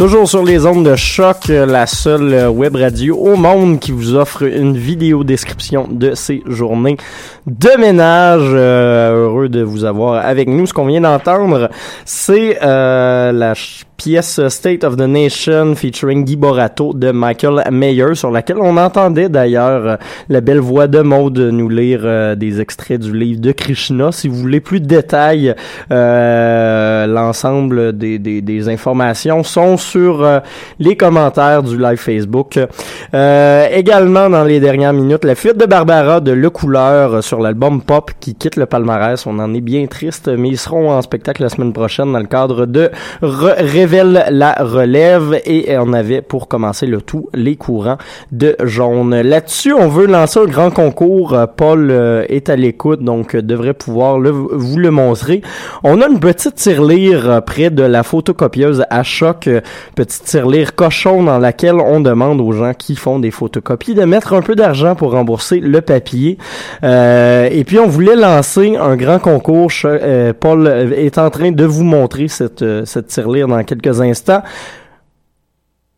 Toujours 0.00 0.26
sur 0.26 0.42
les 0.42 0.64
ondes 0.64 0.82
de 0.82 0.96
choc, 0.96 1.48
la 1.48 1.86
seule 1.86 2.48
web 2.48 2.74
radio 2.74 3.18
au 3.18 3.36
monde 3.36 3.78
qui 3.80 3.92
vous 3.92 4.14
offre 4.14 4.44
une 4.44 4.74
vidéo 4.74 5.24
description 5.24 5.88
de 5.90 6.14
ces 6.14 6.42
journées 6.46 6.96
de 7.46 7.78
ménage. 7.78 8.48
Euh, 8.50 9.26
heureux 9.26 9.50
de 9.50 9.62
vous 9.62 9.84
avoir 9.84 10.24
avec 10.24 10.48
nous. 10.48 10.64
Ce 10.64 10.72
qu'on 10.72 10.86
vient 10.86 11.02
d'entendre, 11.02 11.68
c'est 12.06 12.58
euh, 12.62 13.30
la 13.30 13.52
pièce 14.00 14.48
State 14.48 14.82
of 14.82 14.96
the 14.96 15.02
Nation 15.02 15.74
featuring 15.74 16.24
Guy 16.24 16.36
Borato 16.36 16.94
de 16.94 17.10
Michael 17.10 17.62
Mayer 17.70 18.14
sur 18.14 18.30
laquelle 18.30 18.56
on 18.56 18.78
entendait 18.78 19.28
d'ailleurs 19.28 19.86
euh, 19.86 19.96
la 20.30 20.40
belle 20.40 20.60
voix 20.60 20.86
de 20.86 21.00
Maud 21.00 21.38
nous 21.38 21.68
lire 21.68 22.00
euh, 22.04 22.34
des 22.34 22.62
extraits 22.62 22.98
du 22.98 23.12
livre 23.12 23.42
de 23.42 23.52
Krishna. 23.52 24.10
Si 24.10 24.26
vous 24.26 24.36
voulez 24.36 24.60
plus 24.60 24.80
de 24.80 24.86
détails, 24.86 25.54
euh, 25.92 27.06
l'ensemble 27.06 27.92
des, 27.92 28.68
informations 28.68 29.42
sont 29.42 29.76
sur 29.76 30.26
les 30.78 30.96
commentaires 30.96 31.62
du 31.62 31.76
live 31.76 31.98
Facebook. 31.98 32.58
également 33.12 34.30
dans 34.30 34.44
les 34.44 34.60
dernières 34.60 34.92
minutes, 34.92 35.24
la 35.24 35.34
fuite 35.34 35.58
de 35.58 35.66
Barbara 35.66 36.20
de 36.20 36.32
Le 36.32 36.48
Couleur 36.48 37.22
sur 37.22 37.40
l'album 37.40 37.82
Pop 37.82 38.12
qui 38.20 38.34
quitte 38.34 38.56
le 38.56 38.66
palmarès. 38.66 39.26
On 39.26 39.38
en 39.38 39.52
est 39.54 39.60
bien 39.60 39.86
triste, 39.86 40.28
mais 40.28 40.48
ils 40.48 40.58
seront 40.58 40.90
en 40.90 41.02
spectacle 41.02 41.42
la 41.42 41.48
semaine 41.48 41.72
prochaine 41.72 42.12
dans 42.12 42.18
le 42.18 42.26
cadre 42.26 42.66
de 42.66 42.90
Re 43.22 43.89
la 43.98 44.52
relève 44.60 45.40
et 45.44 45.76
on 45.78 45.92
avait 45.92 46.22
pour 46.22 46.48
commencer 46.48 46.86
le 46.86 47.00
tout 47.00 47.28
les 47.34 47.56
courants 47.56 47.98
de 48.32 48.56
jaune. 48.64 49.20
Là-dessus, 49.20 49.72
on 49.72 49.88
veut 49.88 50.06
lancer 50.06 50.40
un 50.40 50.46
grand 50.46 50.70
concours. 50.70 51.34
Euh, 51.34 51.46
Paul 51.46 51.90
euh, 51.90 52.24
est 52.28 52.48
à 52.48 52.56
l'écoute, 52.56 53.02
donc 53.02 53.34
euh, 53.34 53.42
devrait 53.42 53.74
pouvoir 53.74 54.18
le, 54.18 54.30
vous 54.30 54.78
le 54.78 54.90
montrer. 54.90 55.42
On 55.82 56.00
a 56.00 56.08
une 56.08 56.20
petite 56.20 56.54
tirelire 56.54 57.42
près 57.44 57.70
de 57.70 57.82
la 57.82 58.02
photocopieuse 58.02 58.84
à 58.90 59.02
choc, 59.02 59.48
petite 59.94 60.24
tirelire 60.24 60.74
cochon 60.74 61.22
dans 61.22 61.38
laquelle 61.38 61.76
on 61.76 62.00
demande 62.00 62.40
aux 62.40 62.52
gens 62.52 62.74
qui 62.74 62.96
font 62.96 63.18
des 63.18 63.30
photocopies 63.30 63.94
de 63.94 64.04
mettre 64.04 64.34
un 64.34 64.42
peu 64.42 64.54
d'argent 64.54 64.94
pour 64.94 65.12
rembourser 65.12 65.60
le 65.60 65.80
papier. 65.80 66.38
et 66.82 67.64
puis 67.66 67.78
on 67.78 67.86
voulait 67.86 68.16
lancer 68.16 68.76
un 68.76 68.96
grand 68.96 69.18
concours. 69.18 69.70
Paul 70.40 70.66
est 70.96 71.18
en 71.18 71.30
train 71.30 71.52
de 71.52 71.64
vous 71.64 71.84
montrer 71.84 72.28
cette, 72.28 72.64
cette 72.84 73.06
tirelire 73.08 73.48
dans 73.48 73.62
quelques 73.64 73.79
quelques 73.80 74.00
instants. 74.00 74.42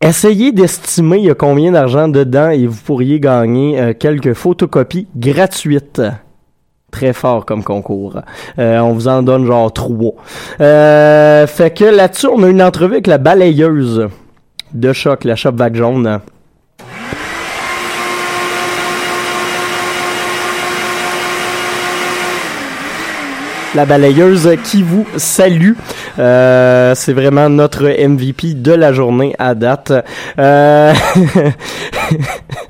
Essayez 0.01 0.51
d'estimer 0.51 1.17
il 1.19 1.25
y 1.25 1.29
a 1.29 1.35
combien 1.35 1.71
d'argent 1.71 2.07
dedans 2.09 2.49
et 2.49 2.67
vous 2.67 2.79
pourriez 2.83 3.19
gagner 3.19 3.79
euh, 3.79 3.93
quelques 3.97 4.33
photocopies 4.33 5.07
gratuites. 5.15 6.01
Très 6.91 7.13
fort 7.13 7.45
comme 7.45 7.63
concours. 7.63 8.19
Euh, 8.59 8.79
on 8.79 8.91
vous 8.91 9.07
en 9.07 9.23
donne 9.23 9.45
genre 9.45 9.71
trois. 9.71 10.13
Euh, 10.59 11.47
fait 11.47 11.75
que 11.75 11.85
là-dessus, 11.85 12.27
on 12.27 12.43
a 12.43 12.49
une 12.49 12.61
entrevue 12.61 12.95
avec 12.95 13.07
la 13.07 13.17
balayeuse 13.17 14.09
de 14.73 14.93
choc, 14.93 15.23
la 15.23 15.35
shop 15.35 15.53
vague 15.53 15.75
jaune. 15.75 16.19
La 23.75 23.85
balayeuse 23.85 24.49
qui 24.63 24.83
vous 24.83 25.05
salue. 25.17 25.73
Euh, 26.19 26.93
c'est 26.95 27.13
vraiment 27.13 27.49
notre 27.49 27.85
MVP 27.85 28.53
de 28.53 28.71
la 28.71 28.93
journée 28.93 29.35
à 29.39 29.55
date. 29.55 29.93
Euh... 30.37 30.93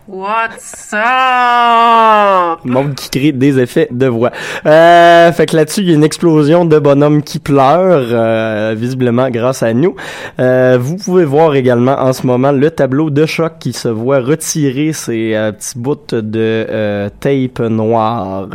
What's 0.08 0.94
up? 0.94 2.60
Monde 2.66 2.94
qui 2.96 3.10
crée 3.10 3.32
des 3.32 3.60
effets 3.60 3.88
de 3.92 4.06
voix. 4.06 4.32
Euh, 4.66 5.32
fait 5.32 5.48
que 5.48 5.56
là-dessus, 5.56 5.82
il 5.82 5.90
y 5.90 5.92
a 5.92 5.96
une 5.96 6.04
explosion 6.04 6.66
de 6.66 6.78
bonhommes 6.78 7.24
qui 7.24 7.40
pleurent, 7.40 8.10
euh, 8.12 8.76
visiblement 8.78 9.30
grâce 9.30 9.64
à 9.64 9.74
nous. 9.74 9.96
Euh, 10.40 10.78
vous 10.80 10.98
pouvez 10.98 11.26
voir 11.26 11.56
également 11.56 12.00
en 12.00 12.14
ce 12.14 12.28
moment 12.28 12.52
le 12.52 12.70
tableau 12.70 13.10
de 13.10 13.26
choc 13.26 13.54
qui 13.60 13.74
se 13.74 13.88
voit 13.88 14.20
retirer 14.20 14.94
ses 14.94 15.34
euh, 15.36 15.52
petits 15.52 15.80
bouts 15.80 15.96
de 16.12 17.10
tape 17.20 17.60
noire. 17.60 18.48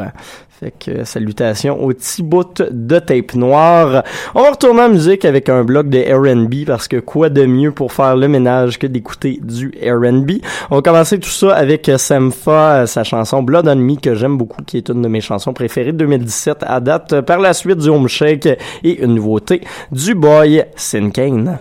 Fait 0.60 0.72
que 0.76 1.04
salutations 1.04 1.80
au 1.80 1.90
petit 1.90 2.20
bout 2.20 2.62
de 2.68 2.98
tape 2.98 3.34
noire. 3.34 4.02
On 4.34 4.42
va 4.42 4.50
retourner 4.50 4.80
en 4.80 4.88
musique 4.88 5.24
avec 5.24 5.48
un 5.48 5.62
bloc 5.62 5.88
de 5.88 5.98
R&B 6.00 6.66
parce 6.66 6.88
que 6.88 6.96
quoi 6.96 7.28
de 7.28 7.46
mieux 7.46 7.70
pour 7.70 7.92
faire 7.92 8.16
le 8.16 8.26
ménage 8.26 8.76
que 8.76 8.88
d'écouter 8.88 9.38
du 9.40 9.72
R&B. 9.80 10.42
On 10.70 10.76
va 10.76 10.82
commencer 10.82 11.20
tout 11.20 11.30
ça 11.30 11.54
avec 11.54 11.88
Samfa, 11.96 12.88
sa 12.88 13.04
chanson 13.04 13.44
Blood 13.44 13.68
on 13.68 13.76
Me 13.76 13.94
que 14.00 14.16
j'aime 14.16 14.36
beaucoup, 14.36 14.64
qui 14.64 14.78
est 14.78 14.88
une 14.88 15.02
de 15.02 15.08
mes 15.08 15.20
chansons 15.20 15.52
préférées 15.52 15.92
de 15.92 15.98
2017 15.98 16.64
à 16.66 16.80
date. 16.80 17.20
Par 17.20 17.38
la 17.38 17.54
suite 17.54 17.78
du 17.78 17.88
Home 17.88 18.08
Shake 18.08 18.46
et 18.82 19.00
une 19.00 19.14
nouveauté 19.14 19.60
du 19.92 20.16
boy 20.16 20.64
Sin 20.74 21.10
Kane. 21.10 21.58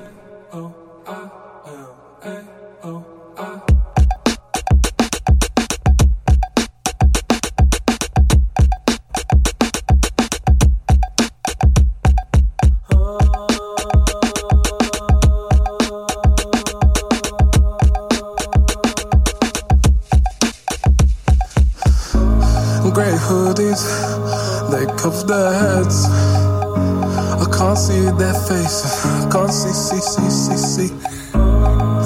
Their 28.18 28.34
faces, 28.34 29.06
I 29.06 29.30
can't 29.32 29.54
see, 29.54 29.70
see, 29.70 30.02
see, 30.02 30.30
see, 30.30 30.58
see. 30.58 30.92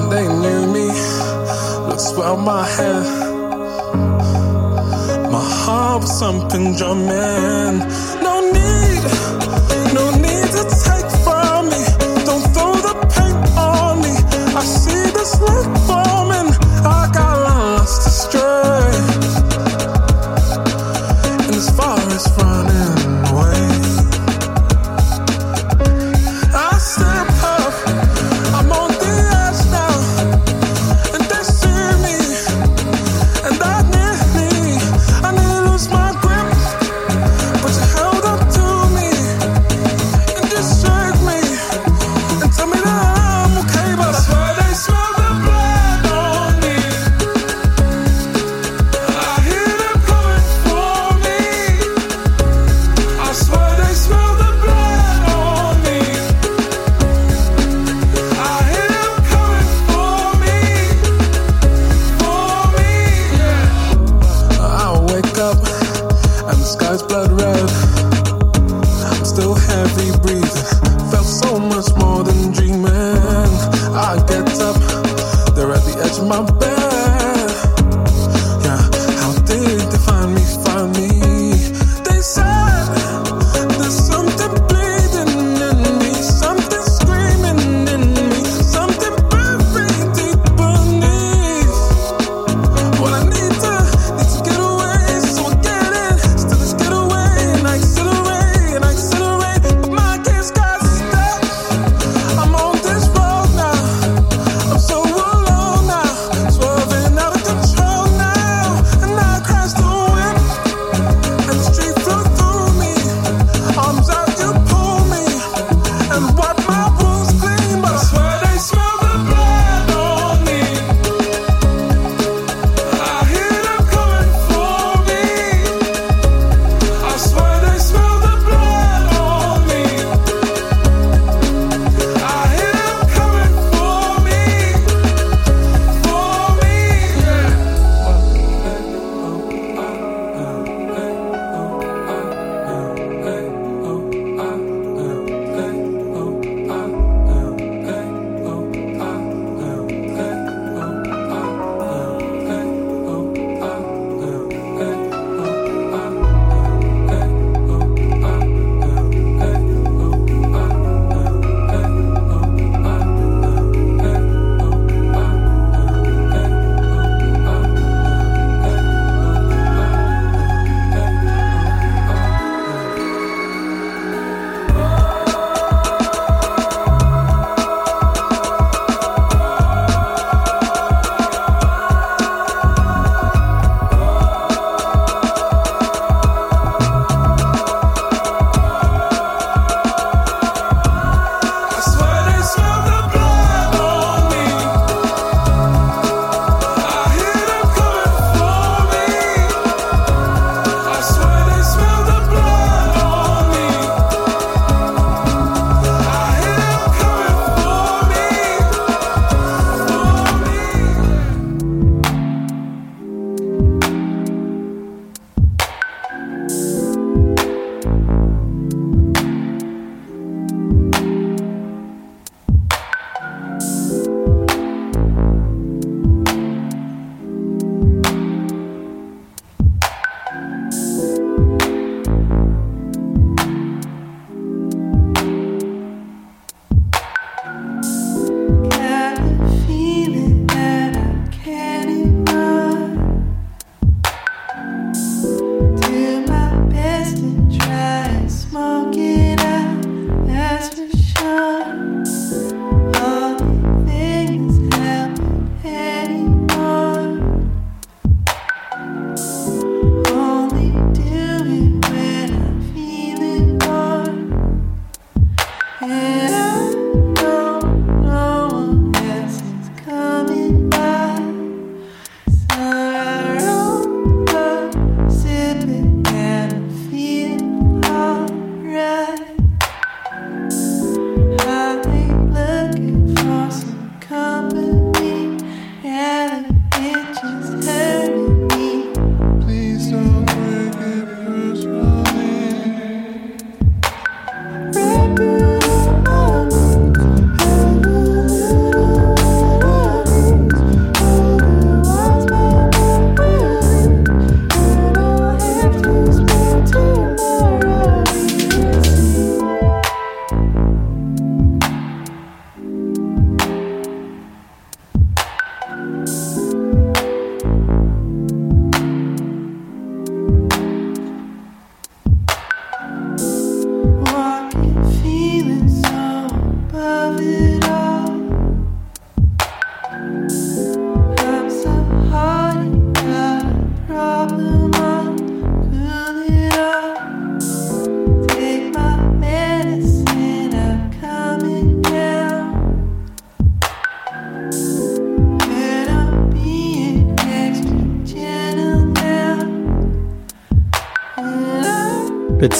They 0.09 0.27
knew 0.27 0.67
me, 0.73 0.87
look 1.87 1.99
swell 1.99 2.37
my 2.37 2.67
hair. 2.67 3.01
My 5.31 5.39
heart 5.41 6.01
was 6.01 6.19
something 6.19 6.75
drumming. 6.75 7.79
No 8.21 8.33
need, 8.51 9.03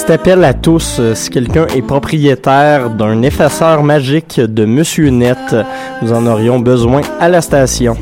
Petit 0.02 0.14
appel 0.14 0.44
à 0.44 0.56
tous, 0.56 0.98
euh, 1.00 1.14
si 1.14 1.30
quelqu'un 1.30 1.68
est 1.68 1.84
propriétaire 1.84 2.90
d'un 2.90 3.22
effaceur 3.22 3.84
magique 3.84 4.40
de 4.40 4.66
Monsieur 4.66 5.10
Net, 5.10 5.56
nous 6.02 6.12
en 6.12 6.26
aurions 6.26 6.60
besoin 6.60 7.02
à 7.20 7.30
la 7.30 7.40
station. 7.40 7.96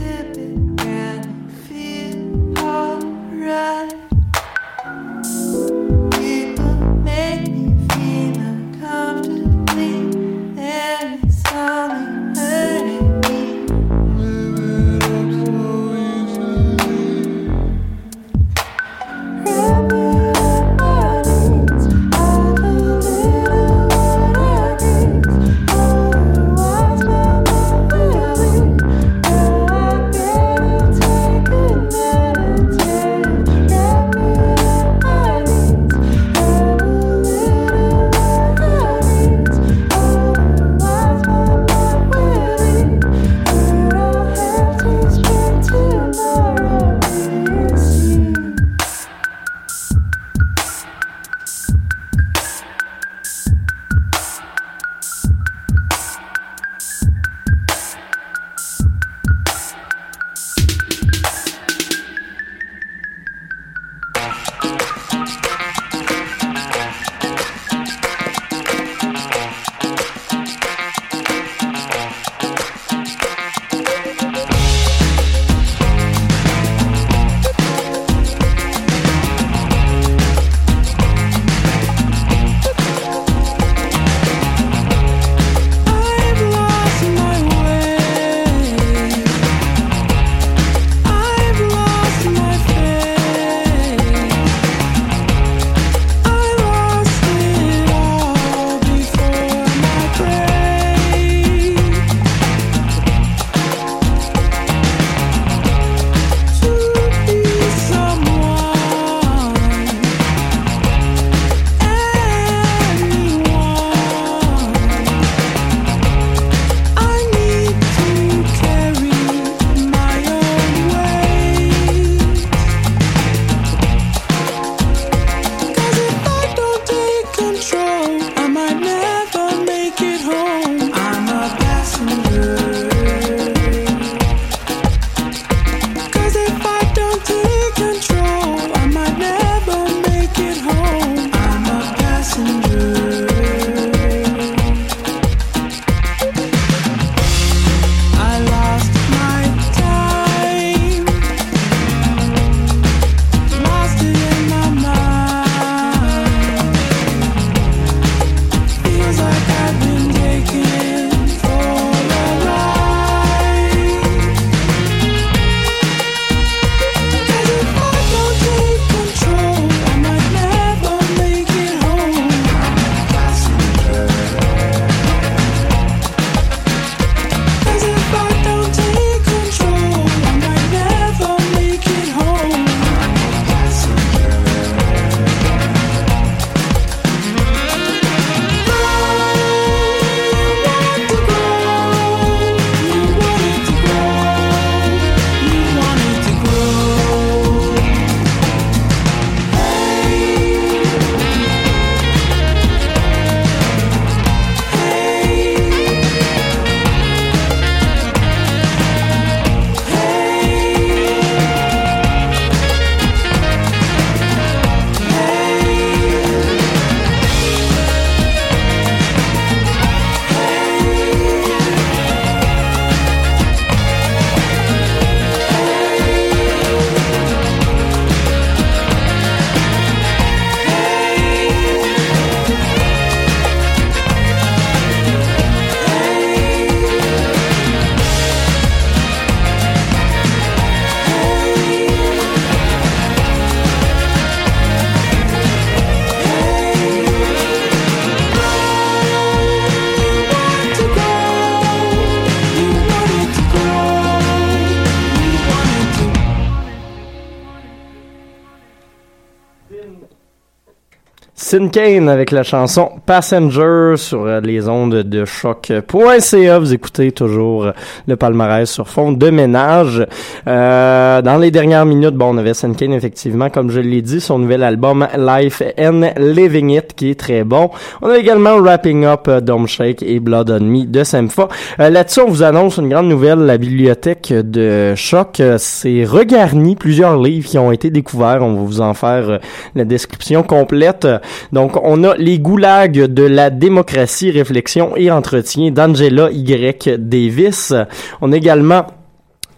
Sin 261.50 261.70
Kane 261.70 262.10
avec 262.10 262.30
la 262.30 262.44
chanson 262.44 262.92
Passenger 263.08 263.96
sur 263.98 264.28
euh, 264.28 264.40
les 264.40 264.70
ondes 264.70 264.98
de 264.98 265.26
choc.ca. 265.26 266.60
Vous 266.60 266.74
écoutez 266.76 267.12
toujours 267.12 267.66
euh, 267.66 267.72
le 268.08 268.16
palmarès 268.18 268.70
sur 268.70 268.88
fond 268.88 269.14
de 269.14 269.30
ménage. 269.32 270.06
Euh, 270.48 271.24
dans 271.24 271.38
les 271.38 271.50
dernières 271.50 271.88
minutes, 271.88 272.14
bon, 272.14 272.36
on 272.36 272.38
avait 272.38 272.54
Sin 272.54 272.76
Kane 272.76 272.94
effectivement, 272.94 273.50
comme 273.50 273.72
je 273.72 273.80
l'ai 273.80 274.04
dit, 274.04 274.22
son 274.22 274.38
nouvel 274.38 274.62
album 274.62 275.08
Life 275.18 275.64
and 275.80 276.12
Living 276.18 276.70
It 276.70 276.94
qui 276.94 277.10
est 277.10 277.20
très 277.20 277.44
bon. 277.44 277.72
On 278.04 278.10
a 278.10 278.20
également 278.20 278.60
Wrapping 278.60 279.06
Up 279.06 279.28
Dome 279.42 279.68
Shake 279.68 280.04
et 280.04 280.20
Blood 280.20 280.52
on 280.52 280.64
Me 280.64 280.86
de 280.86 281.04
Sempha. 281.04 281.48
Là-dessus, 281.80 282.20
on 282.20 282.30
vous 282.30 282.44
annonce 282.44 282.78
une 282.78 282.90
grande 282.90 283.08
nouvelle. 283.08 283.40
La 283.40 283.58
bibliothèque 283.58 284.32
de 284.32 284.94
Choc 284.94 285.42
s'est 285.58 286.06
regarni 286.06 286.76
plusieurs 286.76 287.20
livres 287.20 287.50
qui 287.50 287.58
ont 287.58 287.72
été 287.72 287.90
découverts. 287.90 288.44
On 288.44 288.54
va 288.54 288.62
vous 288.62 288.82
en 288.82 288.94
faire 288.94 289.40
la 289.74 289.84
description 289.84 290.44
complète. 290.44 291.08
Donc, 291.52 291.78
on 291.84 292.04
a 292.04 292.16
les 292.16 292.40
goulags 292.40 293.06
de 293.06 293.24
la 293.24 293.50
démocratie, 293.50 294.32
réflexion 294.32 294.96
et 294.96 295.12
entretien 295.12 295.72
d'Angela 295.72 296.30
Y. 296.32 296.98
Davis. 296.98 297.74
On 298.22 298.32
a 298.32 298.38
également 298.38 298.86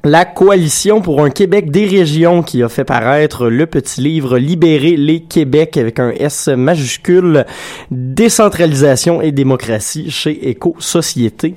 la 0.04 0.26
coalition 0.26 1.02
pour 1.02 1.22
un 1.22 1.30
Québec 1.30 1.70
des 1.70 1.86
régions 1.86 2.42
qui 2.42 2.64
a 2.64 2.70
fait 2.70 2.84
paraître 2.84 3.50
le 3.50 3.68
petit 3.68 4.02
livre 4.02 4.40
Libérer 4.40 4.98
les 4.98 5.22
Québec 5.22 5.78
avec 5.78 6.00
un 6.00 6.10
S 6.10 6.48
majuscule, 6.48 7.46
décentralisation 7.92 9.22
et 9.22 9.32
démocratie 9.32 10.10
chez 10.10 10.50
Éco-Société. 10.50 11.56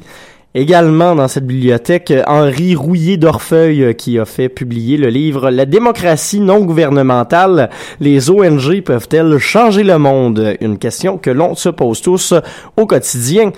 Également 0.57 1.17
dans 1.17 1.27
cette 1.27 1.49
bibliothèque, 1.49 2.13
Henri 2.29 2.77
Rouillé 2.77 3.17
d'Orfeuille 3.17 3.83
euh, 3.83 3.93
qui 3.93 4.21
a 4.21 4.25
fait 4.25 4.49
publier 4.49 4.97
le 4.97 5.09
livre 5.09 5.51
La 5.51 5.67
démocratie 5.67 6.39
non 6.39 6.61
gouvernementale, 6.61 7.71
les 7.99 8.31
ONG 8.31 8.81
peuvent-elles 8.83 9.39
changer 9.39 9.83
le 9.83 9.99
monde? 9.99 10.55
Une 10.61 10.79
question 10.79 11.19
que 11.19 11.31
l'on 11.31 11.57
se 11.57 11.69
pose 11.71 12.01
tous 12.03 12.35
au 12.77 12.87
quotidien. 12.87 13.51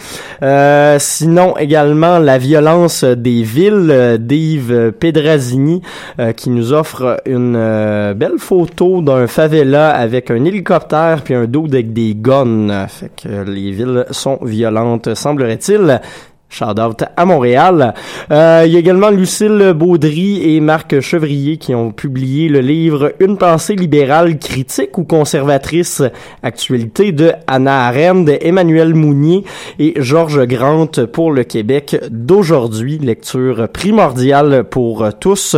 Euh, 0.42 0.97
sinon 0.99 1.59
également 1.59 2.18
La 2.18 2.38
violence 2.38 3.05
des 3.05 3.42
villes 3.42 3.90
euh, 3.90 4.16
d'Yves 4.16 4.92
Pedrazini 4.99 5.82
euh, 6.18 6.32
qui 6.32 6.49
nous 6.49 6.72
offre 6.72 7.20
une 7.26 8.14
belle 8.14 8.38
photo 8.38 9.03
d'un 9.03 9.26
favela 9.26 9.90
avec 9.90 10.30
un 10.30 10.42
hélicoptère 10.47 11.20
puis 11.22 11.34
un 11.34 11.44
dos 11.44 11.66
avec 11.66 11.92
des 11.92 12.14
guns. 12.14 12.86
Fait 12.88 13.11
que 13.14 13.42
les 13.51 13.70
villes 13.72 14.07
sont 14.12 14.38
violentes 14.42 15.14
semblerait-il. 15.14 16.01
Shout 16.49 16.80
out 16.80 17.05
à 17.16 17.24
Montréal. 17.26 17.92
Euh, 18.30 18.62
il 18.64 18.72
y 18.72 18.76
a 18.76 18.78
également 18.78 19.11
Lucille 19.11 19.74
Baudry 19.76 20.55
et 20.55 20.61
Marc 20.61 21.01
Chevrier 21.01 21.57
qui 21.59 21.74
ont 21.74 21.90
publié 21.90 22.49
le 22.49 22.61
livre 22.61 23.12
Une 23.20 23.36
pensée 23.36 23.74
libérale 23.74 24.38
critique 24.38 24.97
ou 24.97 25.05
conservatrice, 25.05 26.03
actualité 26.42 27.12
de 27.12 27.32
Anna 27.47 27.88
Arendt, 27.88 28.38
Emmanuel 28.47 28.94
Mounier 28.94 29.44
et 29.78 29.94
Georges 29.97 30.47
Grant 30.47 31.07
pour 31.12 31.32
le 31.32 31.42
Québec 31.42 31.97
d'aujourd'hui. 32.11 32.99
Lecture 32.99 33.68
primordiale 33.68 34.64
pour 34.64 35.07
tous. 35.18 35.57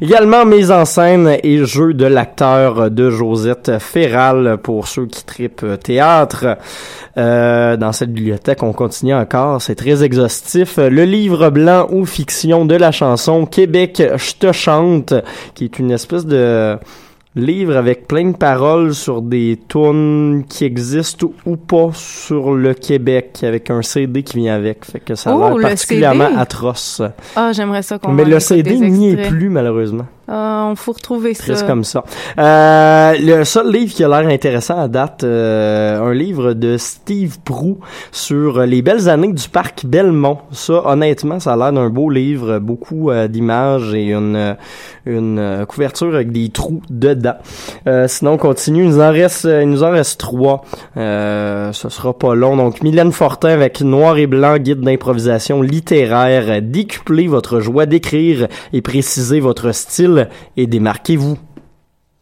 Également 0.00 0.46
mise 0.46 0.72
en 0.72 0.86
scène 0.86 1.36
et 1.42 1.64
jeu 1.64 1.92
de 1.92 2.06
l'acteur 2.06 2.90
de 2.90 3.10
Josette 3.10 3.78
Ferral 3.78 4.58
pour 4.62 4.88
ceux 4.88 5.06
qui 5.06 5.24
tripent 5.24 5.78
théâtre. 5.82 6.56
Euh, 7.18 7.76
dans 7.76 7.92
cette 7.92 8.12
bibliothèque, 8.12 8.62
on 8.62 8.72
continue 8.72 9.14
encore. 9.14 9.60
C'est 9.60 9.74
très 9.74 10.04
exhaustif. 10.04 10.76
Le 10.78 11.04
livre 11.04 11.50
blanc 11.50 11.88
ou 11.90 12.04
fiction 12.06 12.64
de 12.66 12.76
la 12.76 12.92
chanson 12.92 13.46
Québec, 13.46 14.02
je 14.16 14.32
te 14.38 14.52
chante, 14.52 15.12
qui 15.54 15.64
est 15.64 15.78
une 15.78 15.90
espèce 15.90 16.24
de 16.24 16.76
livre 17.36 17.76
avec 17.76 18.08
plein 18.08 18.30
de 18.30 18.36
paroles 18.36 18.92
sur 18.92 19.22
des 19.22 19.58
tunes 19.68 20.44
qui 20.48 20.64
existent 20.64 21.30
ou 21.46 21.56
pas 21.56 21.90
sur 21.94 22.52
le 22.54 22.74
Québec, 22.74 23.38
avec 23.42 23.70
un 23.70 23.82
CD 23.82 24.22
qui 24.24 24.38
vient 24.38 24.54
avec. 24.54 24.84
Fait 24.84 24.98
que 25.00 25.14
ça 25.14 25.30
a 25.30 25.34
Oh, 25.34 25.58
l'air 25.58 25.68
particulièrement 25.68 26.28
CD. 26.28 26.40
atroce. 26.40 27.02
Ah, 27.36 27.52
j'aimerais 27.52 27.82
ça 27.82 27.98
qu'on 27.98 28.12
Mais 28.12 28.24
le 28.24 28.40
CD 28.40 28.78
n'y 28.78 29.10
est 29.12 29.28
plus, 29.28 29.48
malheureusement. 29.48 30.06
Ah, 30.32 30.68
on 30.70 30.76
faut 30.76 30.92
retrouver 30.92 31.34
ça. 31.34 31.42
Triste 31.42 31.66
comme 31.66 31.82
ça. 31.82 32.04
Euh, 32.38 33.14
le 33.18 33.42
seul 33.44 33.72
livre 33.72 33.92
qui 33.92 34.04
a 34.04 34.08
l'air 34.08 34.32
intéressant 34.32 34.78
à 34.78 34.86
date, 34.86 35.24
euh, 35.24 36.00
un 36.00 36.14
livre 36.14 36.52
de 36.52 36.76
Steve 36.76 37.38
Prou 37.44 37.80
sur 38.12 38.60
les 38.60 38.80
belles 38.80 39.08
années 39.08 39.32
du 39.32 39.48
parc 39.48 39.84
Belmont. 39.86 40.38
Ça, 40.52 40.86
honnêtement, 40.86 41.40
ça 41.40 41.54
a 41.54 41.56
l'air 41.56 41.72
d'un 41.72 41.88
beau 41.88 42.10
livre, 42.10 42.60
beaucoup 42.60 43.10
euh, 43.10 43.26
d'images 43.26 43.92
et 43.92 44.12
une, 44.12 44.56
une 45.04 45.64
couverture 45.66 46.14
avec 46.14 46.30
des 46.30 46.50
trous 46.50 46.82
dedans. 46.90 47.34
Sinon, 48.06 48.34
on 48.34 48.38
continue. 48.38 48.84
Il 48.84 48.90
nous 48.90 49.00
en 49.00 49.10
reste, 49.10 49.48
il 49.50 49.68
nous 49.68 49.82
en 49.82 49.90
reste 49.90 50.20
trois. 50.20 50.62
Ce 50.94 51.88
sera 51.88 52.16
pas 52.16 52.36
long. 52.36 52.56
Donc, 52.56 52.82
Mylène 52.82 53.10
Fortin 53.10 53.48
avec 53.48 53.80
Noir 53.80 54.16
et 54.16 54.28
Blanc, 54.28 54.58
guide 54.58 54.82
d'improvisation 54.82 55.60
littéraire. 55.60 56.62
Décuplez 56.62 57.26
votre 57.26 57.58
joie 57.58 57.86
d'écrire 57.86 58.46
et 58.72 58.80
précisez 58.80 59.40
votre 59.40 59.72
style 59.72 60.19
et 60.56 60.66
démarquez-vous 60.66 61.38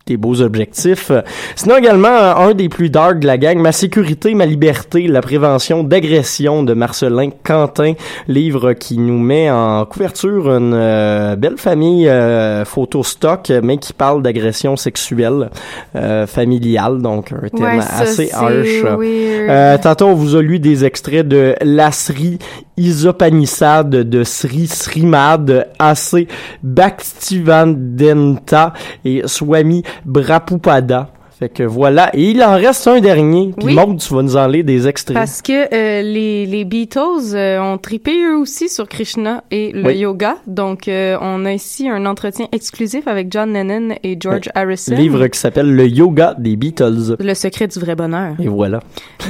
des 0.09 0.17
beaux 0.17 0.41
objectifs. 0.41 1.13
Sinon 1.55 1.77
également, 1.77 2.09
euh, 2.09 2.35
un 2.35 2.55
des 2.55 2.69
plus 2.69 2.91
dark 2.91 3.21
de 3.21 3.27
la 3.27 3.37
gang, 3.37 3.59
Ma 3.59 3.73
sécurité, 3.73 4.35
ma 4.35 4.47
liberté, 4.47 5.07
la 5.07 5.21
prévention 5.21 5.85
d'agression 5.85 6.63
de 6.63 6.73
Marcelin 6.73 7.31
Quentin, 7.45 7.93
livre 8.27 8.73
qui 8.73 8.99
nous 8.99 9.19
met 9.19 9.51
en 9.51 9.85
couverture 9.85 10.51
une 10.51 10.73
euh, 10.75 11.37
belle 11.37 11.59
famille 11.59 12.09
euh, 12.09 12.65
photo 12.65 13.03
stock, 13.03 13.53
mais 13.63 13.77
qui 13.77 13.93
parle 13.93 14.23
d'agression 14.23 14.77
sexuelle 14.77 15.51
euh, 15.95 16.27
familiale, 16.27 17.03
donc 17.03 17.33
un 17.33 17.49
thème 17.49 17.63
Ouais, 17.63 17.79
assez 17.79 18.31
harsh. 18.33 19.83
tantôt, 19.83 20.07
on 20.07 20.15
vous 20.15 20.37
a 20.37 20.43
lu 20.43 20.59
des 20.59 20.85
extraits 20.85 21.29
de 21.29 21.55
Lasri 21.61 22.39
Isopanisade 22.79 23.91
de 23.91 24.25
Sri 24.25 24.69
Srimad, 24.69 25.69
AC 25.79 26.27
Bhaktivandenta 26.63 28.73
et 29.05 29.23
Swami 29.27 29.83
Brapupada. 30.05 31.11
Fait 31.39 31.49
que 31.49 31.63
voilà. 31.63 32.11
Et 32.17 32.31
il 32.33 32.43
en 32.43 32.57
reste 32.57 32.89
un 32.89 32.99
dernier. 33.01 33.53
Puis 33.57 33.69
Oui. 33.69 33.75
Maud, 33.77 33.97
tu 34.01 34.13
vas 34.13 34.23
nous 34.23 34.37
en 34.37 34.49
lire 34.49 34.65
des 34.65 34.89
extraits. 34.89 35.15
Parce 35.17 35.41
que 35.41 35.73
euh, 35.73 36.03
les, 36.03 36.47
les 36.47 36.65
Beatles 36.65 37.33
euh, 37.33 37.61
ont 37.61 37.79
tripé 37.79 38.11
eux 38.25 38.37
aussi 38.37 38.69
sur 38.69 38.89
Krishna 38.89 39.45
et 39.53 39.71
le 39.71 39.87
Oui. 39.87 39.99
yoga. 39.99 40.39
Donc, 40.49 40.89
euh, 40.89 41.17
on 41.21 41.45
a 41.45 41.53
ici 41.53 41.89
un 41.89 42.07
entretien 42.07 42.49
exclusif 42.51 43.07
avec 43.07 43.31
John 43.31 43.53
Lennon 43.53 43.95
et 44.03 44.17
George 44.19 44.51
Harrison. 44.53 44.97
Livre 44.97 45.29
qui 45.29 45.39
s'appelle 45.39 45.73
Le 45.73 45.87
Yoga 45.87 46.35
des 46.37 46.57
Beatles. 46.57 47.15
Le 47.21 47.35
secret 47.35 47.69
du 47.69 47.79
vrai 47.79 47.95
bonheur. 47.95 48.35
Et 48.41 48.49
voilà. 48.49 48.81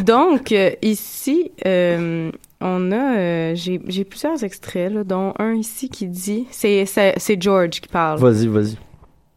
Donc, 0.06 0.54
ici, 0.80 1.50
on 1.66 2.92
a... 2.92 3.54
J'ai 3.54 4.04
plusieurs 4.08 4.42
extraits, 4.42 4.90
là, 4.94 5.04
dont 5.04 5.34
un 5.38 5.52
ici 5.52 5.90
qui 5.90 6.06
dit... 6.06 6.46
C'est 6.50 6.86
George 7.38 7.68
qui 7.82 7.88
parle. 7.88 8.18
Vas-y, 8.18 8.46
vas-y. 8.46 8.76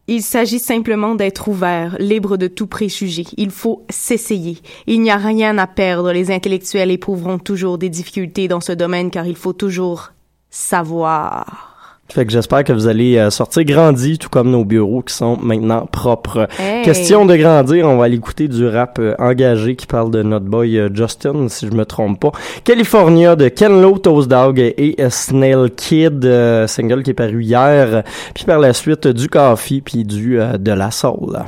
Il 0.08 0.22
s'agit 0.22 0.58
simplement 0.58 1.14
d'être 1.14 1.48
ouvert, 1.48 1.96
libre 2.00 2.36
de 2.36 2.48
tout 2.48 2.66
préjugé. 2.66 3.24
Il 3.36 3.50
faut 3.50 3.86
s'essayer. 3.88 4.58
Il 4.86 5.00
n'y 5.00 5.10
a 5.10 5.16
rien 5.16 5.58
à 5.58 5.68
perdre. 5.68 6.12
Les 6.12 6.32
intellectuels 6.32 6.90
éprouveront 6.90 7.38
toujours 7.38 7.78
des 7.78 7.88
difficultés 7.88 8.48
dans 8.48 8.60
ce 8.60 8.72
domaine 8.72 9.10
car 9.10 9.26
il 9.26 9.36
faut 9.36 9.52
toujours 9.52 10.12
savoir. 10.50 11.71
Fait 12.08 12.26
que 12.26 12.32
j'espère 12.32 12.62
que 12.62 12.74
vous 12.74 12.88
allez 12.88 13.16
euh, 13.16 13.30
sortir 13.30 13.64
grandi, 13.64 14.18
tout 14.18 14.28
comme 14.28 14.50
nos 14.50 14.66
bureaux 14.66 15.00
qui 15.00 15.14
sont 15.14 15.38
maintenant 15.40 15.86
propres. 15.86 16.46
Hey! 16.58 16.84
Question 16.84 17.24
de 17.24 17.34
grandir, 17.36 17.88
on 17.88 17.96
va 17.96 18.04
aller 18.04 18.16
écouter 18.16 18.48
du 18.48 18.66
rap 18.66 18.98
euh, 18.98 19.14
engagé 19.18 19.76
qui 19.76 19.86
parle 19.86 20.10
de 20.10 20.22
notre 20.22 20.44
boy 20.44 20.76
euh, 20.78 20.90
Justin, 20.92 21.48
si 21.48 21.66
je 21.66 21.72
me 21.72 21.86
trompe 21.86 22.20
pas. 22.20 22.32
California 22.64 23.34
de 23.34 23.48
Ken 23.48 23.80
Lo, 23.80 23.96
Toast 23.96 24.28
Dog 24.28 24.58
et 24.58 24.96
Snail 25.08 25.70
Kid, 25.70 26.22
euh, 26.26 26.66
single 26.66 27.02
qui 27.02 27.10
est 27.10 27.14
paru 27.14 27.42
hier. 27.42 28.02
Puis 28.34 28.44
par 28.44 28.58
la 28.58 28.74
suite, 28.74 29.06
du 29.06 29.28
coffee 29.28 29.80
puis 29.80 30.04
du 30.04 30.38
euh, 30.38 30.58
de 30.58 30.72
la 30.72 30.90
soul. 30.90 31.38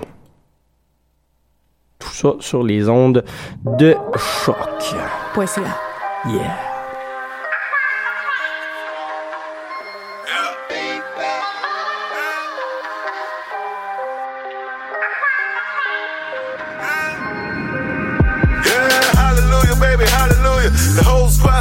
Tout 1.98 2.10
ça 2.10 2.34
sur 2.40 2.62
les 2.62 2.88
ondes 2.88 3.22
de 3.78 3.94
choc. 4.16 4.56
Yeah. 4.92 5.74
Yeah, 6.26 6.63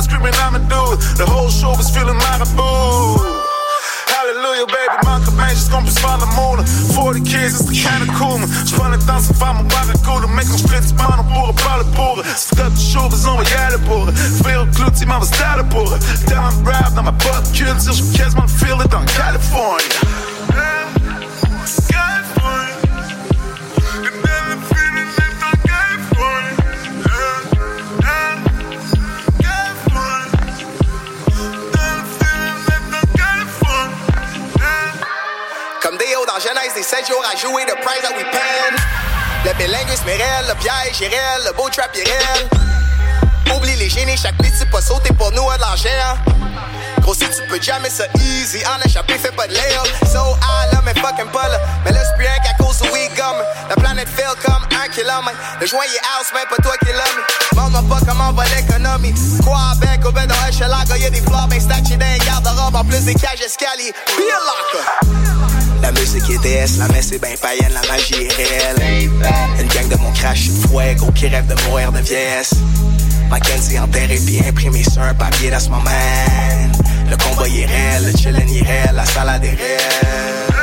screaming, 0.03 0.35
I'm 0.43 0.55
a 0.55 0.61
dude. 0.67 0.99
The 1.15 1.25
whole 1.25 1.49
show 1.49 1.71
was 1.71 1.89
feeling 1.89 2.19
like 2.19 2.43
a 2.43 2.49
boo. 2.53 3.15
Hallelujah, 4.11 4.67
baby, 4.67 4.95
my 5.07 5.19
command's 5.23 5.67
gonna 5.71 5.87
be 5.87 5.91
swallowed 5.91 6.27
moon. 6.35 6.63
40 6.95 7.23
kids, 7.23 7.59
it's 7.59 7.67
the 7.67 7.75
kind 7.79 8.03
of 8.03 8.09
cool 8.15 8.39
one. 8.39 8.47
20,000 8.67 9.35
fama, 9.35 9.63
waka 9.71 9.95
gula, 10.03 10.27
make 10.35 10.47
them 10.47 10.59
split, 10.59 10.83
spana, 10.83 11.23
boer, 11.23 11.55
probably 11.55 11.87
boer. 11.95 12.23
Stop 12.35 12.71
the 12.71 12.79
shoulders, 12.79 13.25
on 13.25 13.39
my 13.39 13.45
yada, 13.47 13.79
boer. 13.87 14.11
Veel 14.43 14.67
gluten, 14.75 15.07
mama, 15.07 15.25
style, 15.25 15.63
boer. 15.63 15.97
Down, 16.27 16.51
rap, 16.63 16.93
now 16.93 17.03
my 17.03 17.15
butt 17.23 17.47
kills, 17.55 17.87
till 17.87 17.95
she 17.95 18.05
catch 18.15 18.35
my 18.35 18.47
feeling 18.47 18.87
down 18.87 19.07
California. 19.07 19.91
Yeah. 20.51 21.02
16 36.83 37.07
jours 37.07 37.23
à 37.31 37.37
jouer 37.37 37.63
de 37.63 37.71
prize 37.81 38.01
that 38.01 38.11
we 38.17 38.25
paying. 38.25 38.75
Le 39.45 39.53
bilinguisme 39.53 40.09
est 40.09 40.17
réel, 40.17 40.45
le 40.49 40.55
piège 40.55 41.01
est 41.01 41.07
réel, 41.07 41.41
le 41.45 41.53
beau 41.53 41.69
trap 41.69 41.89
est 41.95 42.03
réel. 42.03 42.49
Oublie 43.55 43.75
les 43.77 43.89
génies, 43.89 44.17
chaque 44.17 44.37
petit 44.37 44.65
pas 44.65 44.81
sauter 44.81 45.13
pour 45.13 45.31
nous 45.31 45.49
hein, 45.49 45.55
à 45.61 45.69
l'angère. 45.69 46.17
Gros, 46.99 47.13
si 47.13 47.21
tu 47.21 47.41
peux 47.49 47.61
jamais 47.61 47.89
ça 47.89 48.03
easy, 48.19 48.59
en 48.65 48.85
échappé, 48.85 49.13
fais 49.17 49.31
pas 49.31 49.47
de 49.47 49.53
layup. 49.53 49.87
So 50.11 50.19
high, 50.41 50.73
là, 50.73 50.81
mais 50.83 50.93
fucking 50.95 51.31
pas. 51.31 51.49
Mais 51.85 51.91
là, 51.91 52.01
c'est 52.03 52.21
rien 52.21 52.35
qu'à 52.43 52.53
cause 52.61 52.79
du 52.81 52.89
weed 52.89 53.13
gum. 53.15 53.35
La 53.69 53.75
planète 53.75 54.09
fait 54.09 54.25
comme 54.45 54.63
un 54.83 54.87
kilomètre. 54.89 55.37
Le 55.61 55.65
joint 55.65 55.83
est 55.83 56.19
house, 56.19 56.27
mais 56.33 56.45
pas 56.49 56.61
toi 56.61 56.75
qui 56.79 56.91
l'homme. 56.91 57.23
Demande-moi 57.53 57.97
pas 57.97 58.05
comment 58.05 58.33
va 58.33 58.43
l'économie. 58.55 59.13
Quoi 59.45 59.57
avec, 59.71 60.05
au 60.05 60.11
bed 60.11 60.27
dans 60.27 60.35
un 60.35 60.51
shellac, 60.51 60.87
y'a 60.99 61.09
des 61.09 61.21
fleurs, 61.21 61.47
ben 61.47 61.61
stack, 61.61 61.85
j'ai 61.87 61.95
d'un 61.95 62.17
garde-robe, 62.25 62.75
en 62.75 62.83
plus 62.83 63.05
des 63.05 63.15
cages 63.15 63.41
escaliers. 63.41 63.93
Be 64.17 64.21
a 64.21 64.39
locker. 64.39 65.22
La 65.83 65.91
musique 65.91 66.29
est 66.29 66.39
DS, 66.41 66.77
la 66.79 66.87
messe 66.87 67.11
est 67.11 67.19
ben 67.19 67.35
païenne, 67.41 67.73
la 67.73 67.81
magie 67.91 68.15
est 68.15 68.33
réelle. 68.33 69.09
Une 69.59 69.67
gang 69.67 69.89
de 69.89 69.97
mon 70.01 70.13
crash, 70.13 70.49
fouet, 70.49 70.95
gros 70.95 71.11
qui 71.11 71.27
rêve 71.27 71.45
de 71.45 71.55
mourir 71.67 71.91
de 71.91 71.99
vieillesse. 71.99 72.53
Mackenzie 73.29 73.77
enterré 73.77 74.17
puis 74.25 74.39
imprimé 74.47 74.81
sur 74.81 75.01
un 75.01 75.13
papier 75.13 75.51
moment. 75.69 75.83
Le 77.09 77.17
combat 77.17 77.49
est 77.49 77.65
réel, 77.65 78.05
le 78.05 78.17
chillin' 78.17 78.47
est 78.47 78.65
réel, 78.65 78.95
la 78.95 79.05
salade 79.05 79.43
est 79.43 79.49
réelle. 79.49 80.62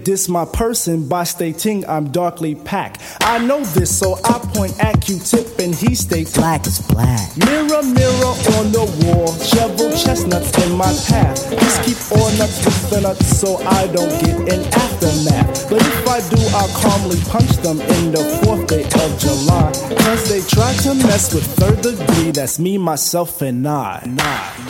they 0.00 0.12
diss 0.12 0.28
my 0.28 0.44
person 0.44 1.08
by 1.08 1.24
stating 1.24 1.86
I'm 1.88 2.10
darkly 2.10 2.54
packed. 2.54 3.00
I 3.20 3.38
know 3.38 3.64
this, 3.64 3.96
so 3.98 4.16
I 4.24 4.38
point 4.54 4.78
at 4.82 5.00
Q-tip 5.00 5.58
and 5.58 5.74
he 5.74 5.94
states 5.94 6.36
black 6.36 6.66
is 6.66 6.80
black. 6.80 7.36
Mirror, 7.36 7.82
mirror 7.82 8.34
on 8.56 8.72
the 8.72 8.86
wall, 9.04 9.32
shovel 9.34 9.90
chestnuts 9.90 10.56
in 10.64 10.76
my 10.76 10.92
path. 11.08 11.50
Just 11.50 11.82
keep 11.82 11.98
all 12.18 12.30
nuts 12.38 12.64
with 12.64 12.90
the 12.90 13.00
nuts 13.00 13.26
so 13.40 13.56
I 13.56 13.86
don't 13.88 14.14
get 14.20 14.36
an 14.52 14.64
aftermath. 14.72 15.68
But 15.68 15.82
if 15.82 16.08
I 16.08 16.20
do, 16.30 16.40
I'll 16.54 16.74
calmly 16.80 17.20
punch 17.28 17.50
them 17.58 17.80
in 17.80 18.12
the 18.12 18.24
fourth 18.42 18.66
day 18.68 18.84
of 18.84 19.18
July. 19.18 19.72
Cause 20.04 20.28
they 20.28 20.40
try 20.42 20.72
to 20.84 20.94
mess 20.94 21.34
with 21.34 21.46
third 21.56 21.80
degree, 21.82 22.30
that's 22.30 22.58
me, 22.58 22.78
myself, 22.78 23.42
and 23.42 23.66
I. 23.66 24.02
It's 24.04 24.69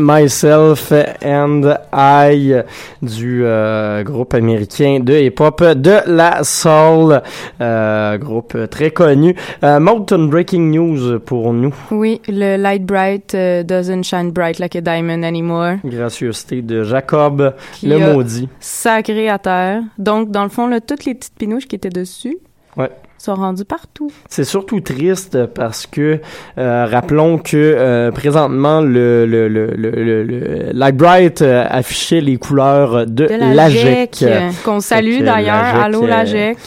Myself 0.00 0.92
and 1.24 1.62
I 1.92 2.62
du 3.02 3.42
euh, 3.44 4.02
groupe 4.02 4.34
américain 4.34 5.00
de 5.00 5.14
hip-hop 5.14 5.62
de 5.62 5.98
la 6.06 6.42
soul, 6.44 7.20
euh, 7.60 8.18
groupe 8.18 8.56
très 8.70 8.90
connu. 8.90 9.34
Euh, 9.62 9.80
Mountain 9.80 10.26
Breaking 10.26 10.70
News 10.70 11.20
pour 11.20 11.52
nous. 11.52 11.74
Oui, 11.90 12.20
le 12.28 12.56
Light 12.56 12.84
Bright 12.84 13.36
doesn't 13.66 14.04
shine 14.04 14.30
bright 14.30 14.58
like 14.58 14.76
a 14.76 14.80
diamond 14.80 15.22
anymore. 15.22 15.74
Gracieuseté 15.84 16.62
de 16.62 16.82
Jacob, 16.82 17.54
Qui 17.74 17.86
le 17.86 17.98
maudit. 17.98 18.48
Sacré 18.58 19.28
à 19.28 19.38
terre. 19.38 19.82
Donc, 19.98 20.30
dans 20.30 20.42
le 20.42 20.50
fond, 20.50 20.66
là, 20.66 20.80
toutes 20.80 21.04
les 21.04 21.14
petites 21.14 21.36
pinouches 21.36 21.66
qui 21.66 21.76
étaient 21.76 21.90
dessus 21.90 22.38
Ouais. 22.76 22.90
Sont 23.20 23.34
rendues 23.34 23.64
partout. 23.64 24.10
C'est 24.28 24.44
surtout 24.44 24.80
triste 24.80 25.44
parce 25.46 25.86
que 25.86 26.20
euh, 26.58 26.86
rappelons 26.86 27.38
que 27.38 27.56
euh, 27.56 28.10
présentement 28.10 28.80
le 28.80 29.26
le 29.26 29.48
le 29.48 29.66
le, 29.76 29.90
le, 29.90 30.22
le 30.22 30.70
Light 30.72 30.96
Bright 30.96 31.42
euh, 31.42 31.64
affichait 31.68 32.20
les 32.20 32.36
couleurs 32.38 33.06
de, 33.06 33.26
De 33.26 33.34
la 33.34 33.54
l'AGEC. 33.54 34.16
GEC, 34.20 34.22
euh, 34.22 34.50
qu'on 34.64 34.80
salue 34.80 35.22
d'ailleurs. 35.22 35.62
l'AGEC, 35.74 35.84
Allô, 35.84 36.04
euh, 36.04 36.06
la 36.08 36.24
GEC. 36.24 36.58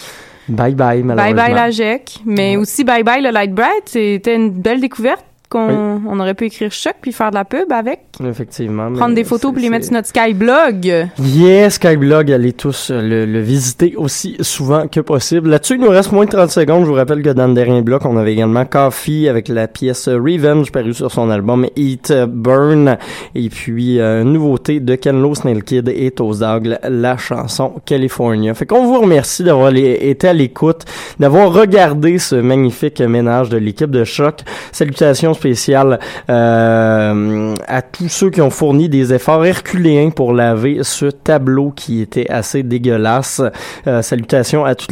Bye 0.49 0.75
bye 0.75 0.75
Bye 0.75 1.03
malheureusement. 1.03 1.35
bye 1.43 1.53
la 1.55 1.71
GEC. 1.71 2.19
Mais 2.25 2.57
aussi 2.57 2.83
bye 2.83 3.03
bye 3.03 3.21
le 3.21 3.31
Light 3.31 3.53
Bright. 3.53 3.83
C'était 3.85 4.35
une 4.35 4.51
belle 4.51 4.81
découverte 4.81 5.23
qu'on 5.53 6.01
on 6.07 6.19
aurait 6.19 6.33
pu 6.33 6.45
écrire 6.45 6.71
choc 6.71 6.95
puis 7.01 7.11
faire 7.11 7.29
de 7.29 7.35
la 7.35 7.45
pub 7.45 7.71
avec. 7.71 8.01
Effectivement. 8.23 8.91
Prendre 8.91 9.15
des 9.15 9.23
photos 9.23 9.53
puis 9.53 9.61
les 9.61 9.69
mettre 9.69 9.85
sur 9.85 9.93
notre 9.93 10.07
Skyblog. 10.07 11.09
Yes, 11.19 11.75
Skyblog, 11.75 12.31
allez 12.31 12.53
tous 12.53 12.89
euh, 12.89 13.01
le, 13.01 13.25
le 13.25 13.39
visiter 13.39 13.95
aussi 13.95 14.35
souvent 14.41 14.87
que 14.87 14.99
possible. 14.99 15.49
Là-dessus, 15.49 15.75
il 15.75 15.81
nous 15.81 15.89
reste 15.89 16.11
moins 16.11 16.25
de 16.25 16.31
30 16.31 16.49
secondes. 16.49 16.83
Je 16.83 16.89
vous 16.89 16.95
rappelle 16.95 17.21
que 17.21 17.29
dans 17.29 17.47
le 17.47 17.53
dernier 17.53 17.81
bloc, 17.81 18.05
on 18.05 18.17
avait 18.17 18.33
également 18.33 18.65
Coffee 18.65 19.29
avec 19.29 19.47
la 19.47 19.67
pièce 19.67 20.07
Revenge 20.09 20.71
parue 20.71 20.93
sur 20.93 21.11
son 21.11 21.29
album 21.29 21.67
Eat 21.75 22.11
euh, 22.11 22.25
Burn. 22.25 22.97
Et 23.35 23.49
puis, 23.49 23.99
euh, 23.99 24.23
nouveauté 24.23 24.79
de 24.79 24.95
Ken 24.95 25.21
Lo, 25.21 25.35
Snail 25.35 25.61
Kid 25.61 25.87
et 25.89 26.11
Dog, 26.11 26.77
la 26.83 27.17
chanson 27.17 27.73
California. 27.85 28.53
Fait 28.53 28.65
qu'on 28.65 28.85
vous 28.85 28.99
remercie 28.99 29.43
d'avoir 29.43 29.73
été 29.75 30.27
à 30.27 30.33
l'écoute, 30.33 30.85
d'avoir 31.19 31.53
regardé 31.53 32.17
ce 32.17 32.35
magnifique 32.35 33.01
ménage 33.01 33.49
de 33.49 33.57
l'équipe 33.57 33.91
de 33.91 34.03
choc. 34.03 34.41
Salutations 34.71 35.33
spéciales 35.43 35.99
euh, 36.29 37.53
à 37.67 37.81
tous 37.81 38.07
ceux 38.07 38.29
qui 38.29 38.39
ont 38.39 38.49
fourni 38.49 38.87
des 38.87 39.13
efforts 39.13 39.45
herculéens 39.45 40.09
pour 40.09 40.31
laver 40.31 40.79
ce 40.83 41.07
tableau 41.07 41.73
qui 41.75 42.01
était 42.01 42.29
assez 42.29 42.63
dégueulasse. 42.63 43.41
Euh, 43.87 44.01
salutations 44.01 44.63
à 44.63 44.73
toutes 44.75 44.91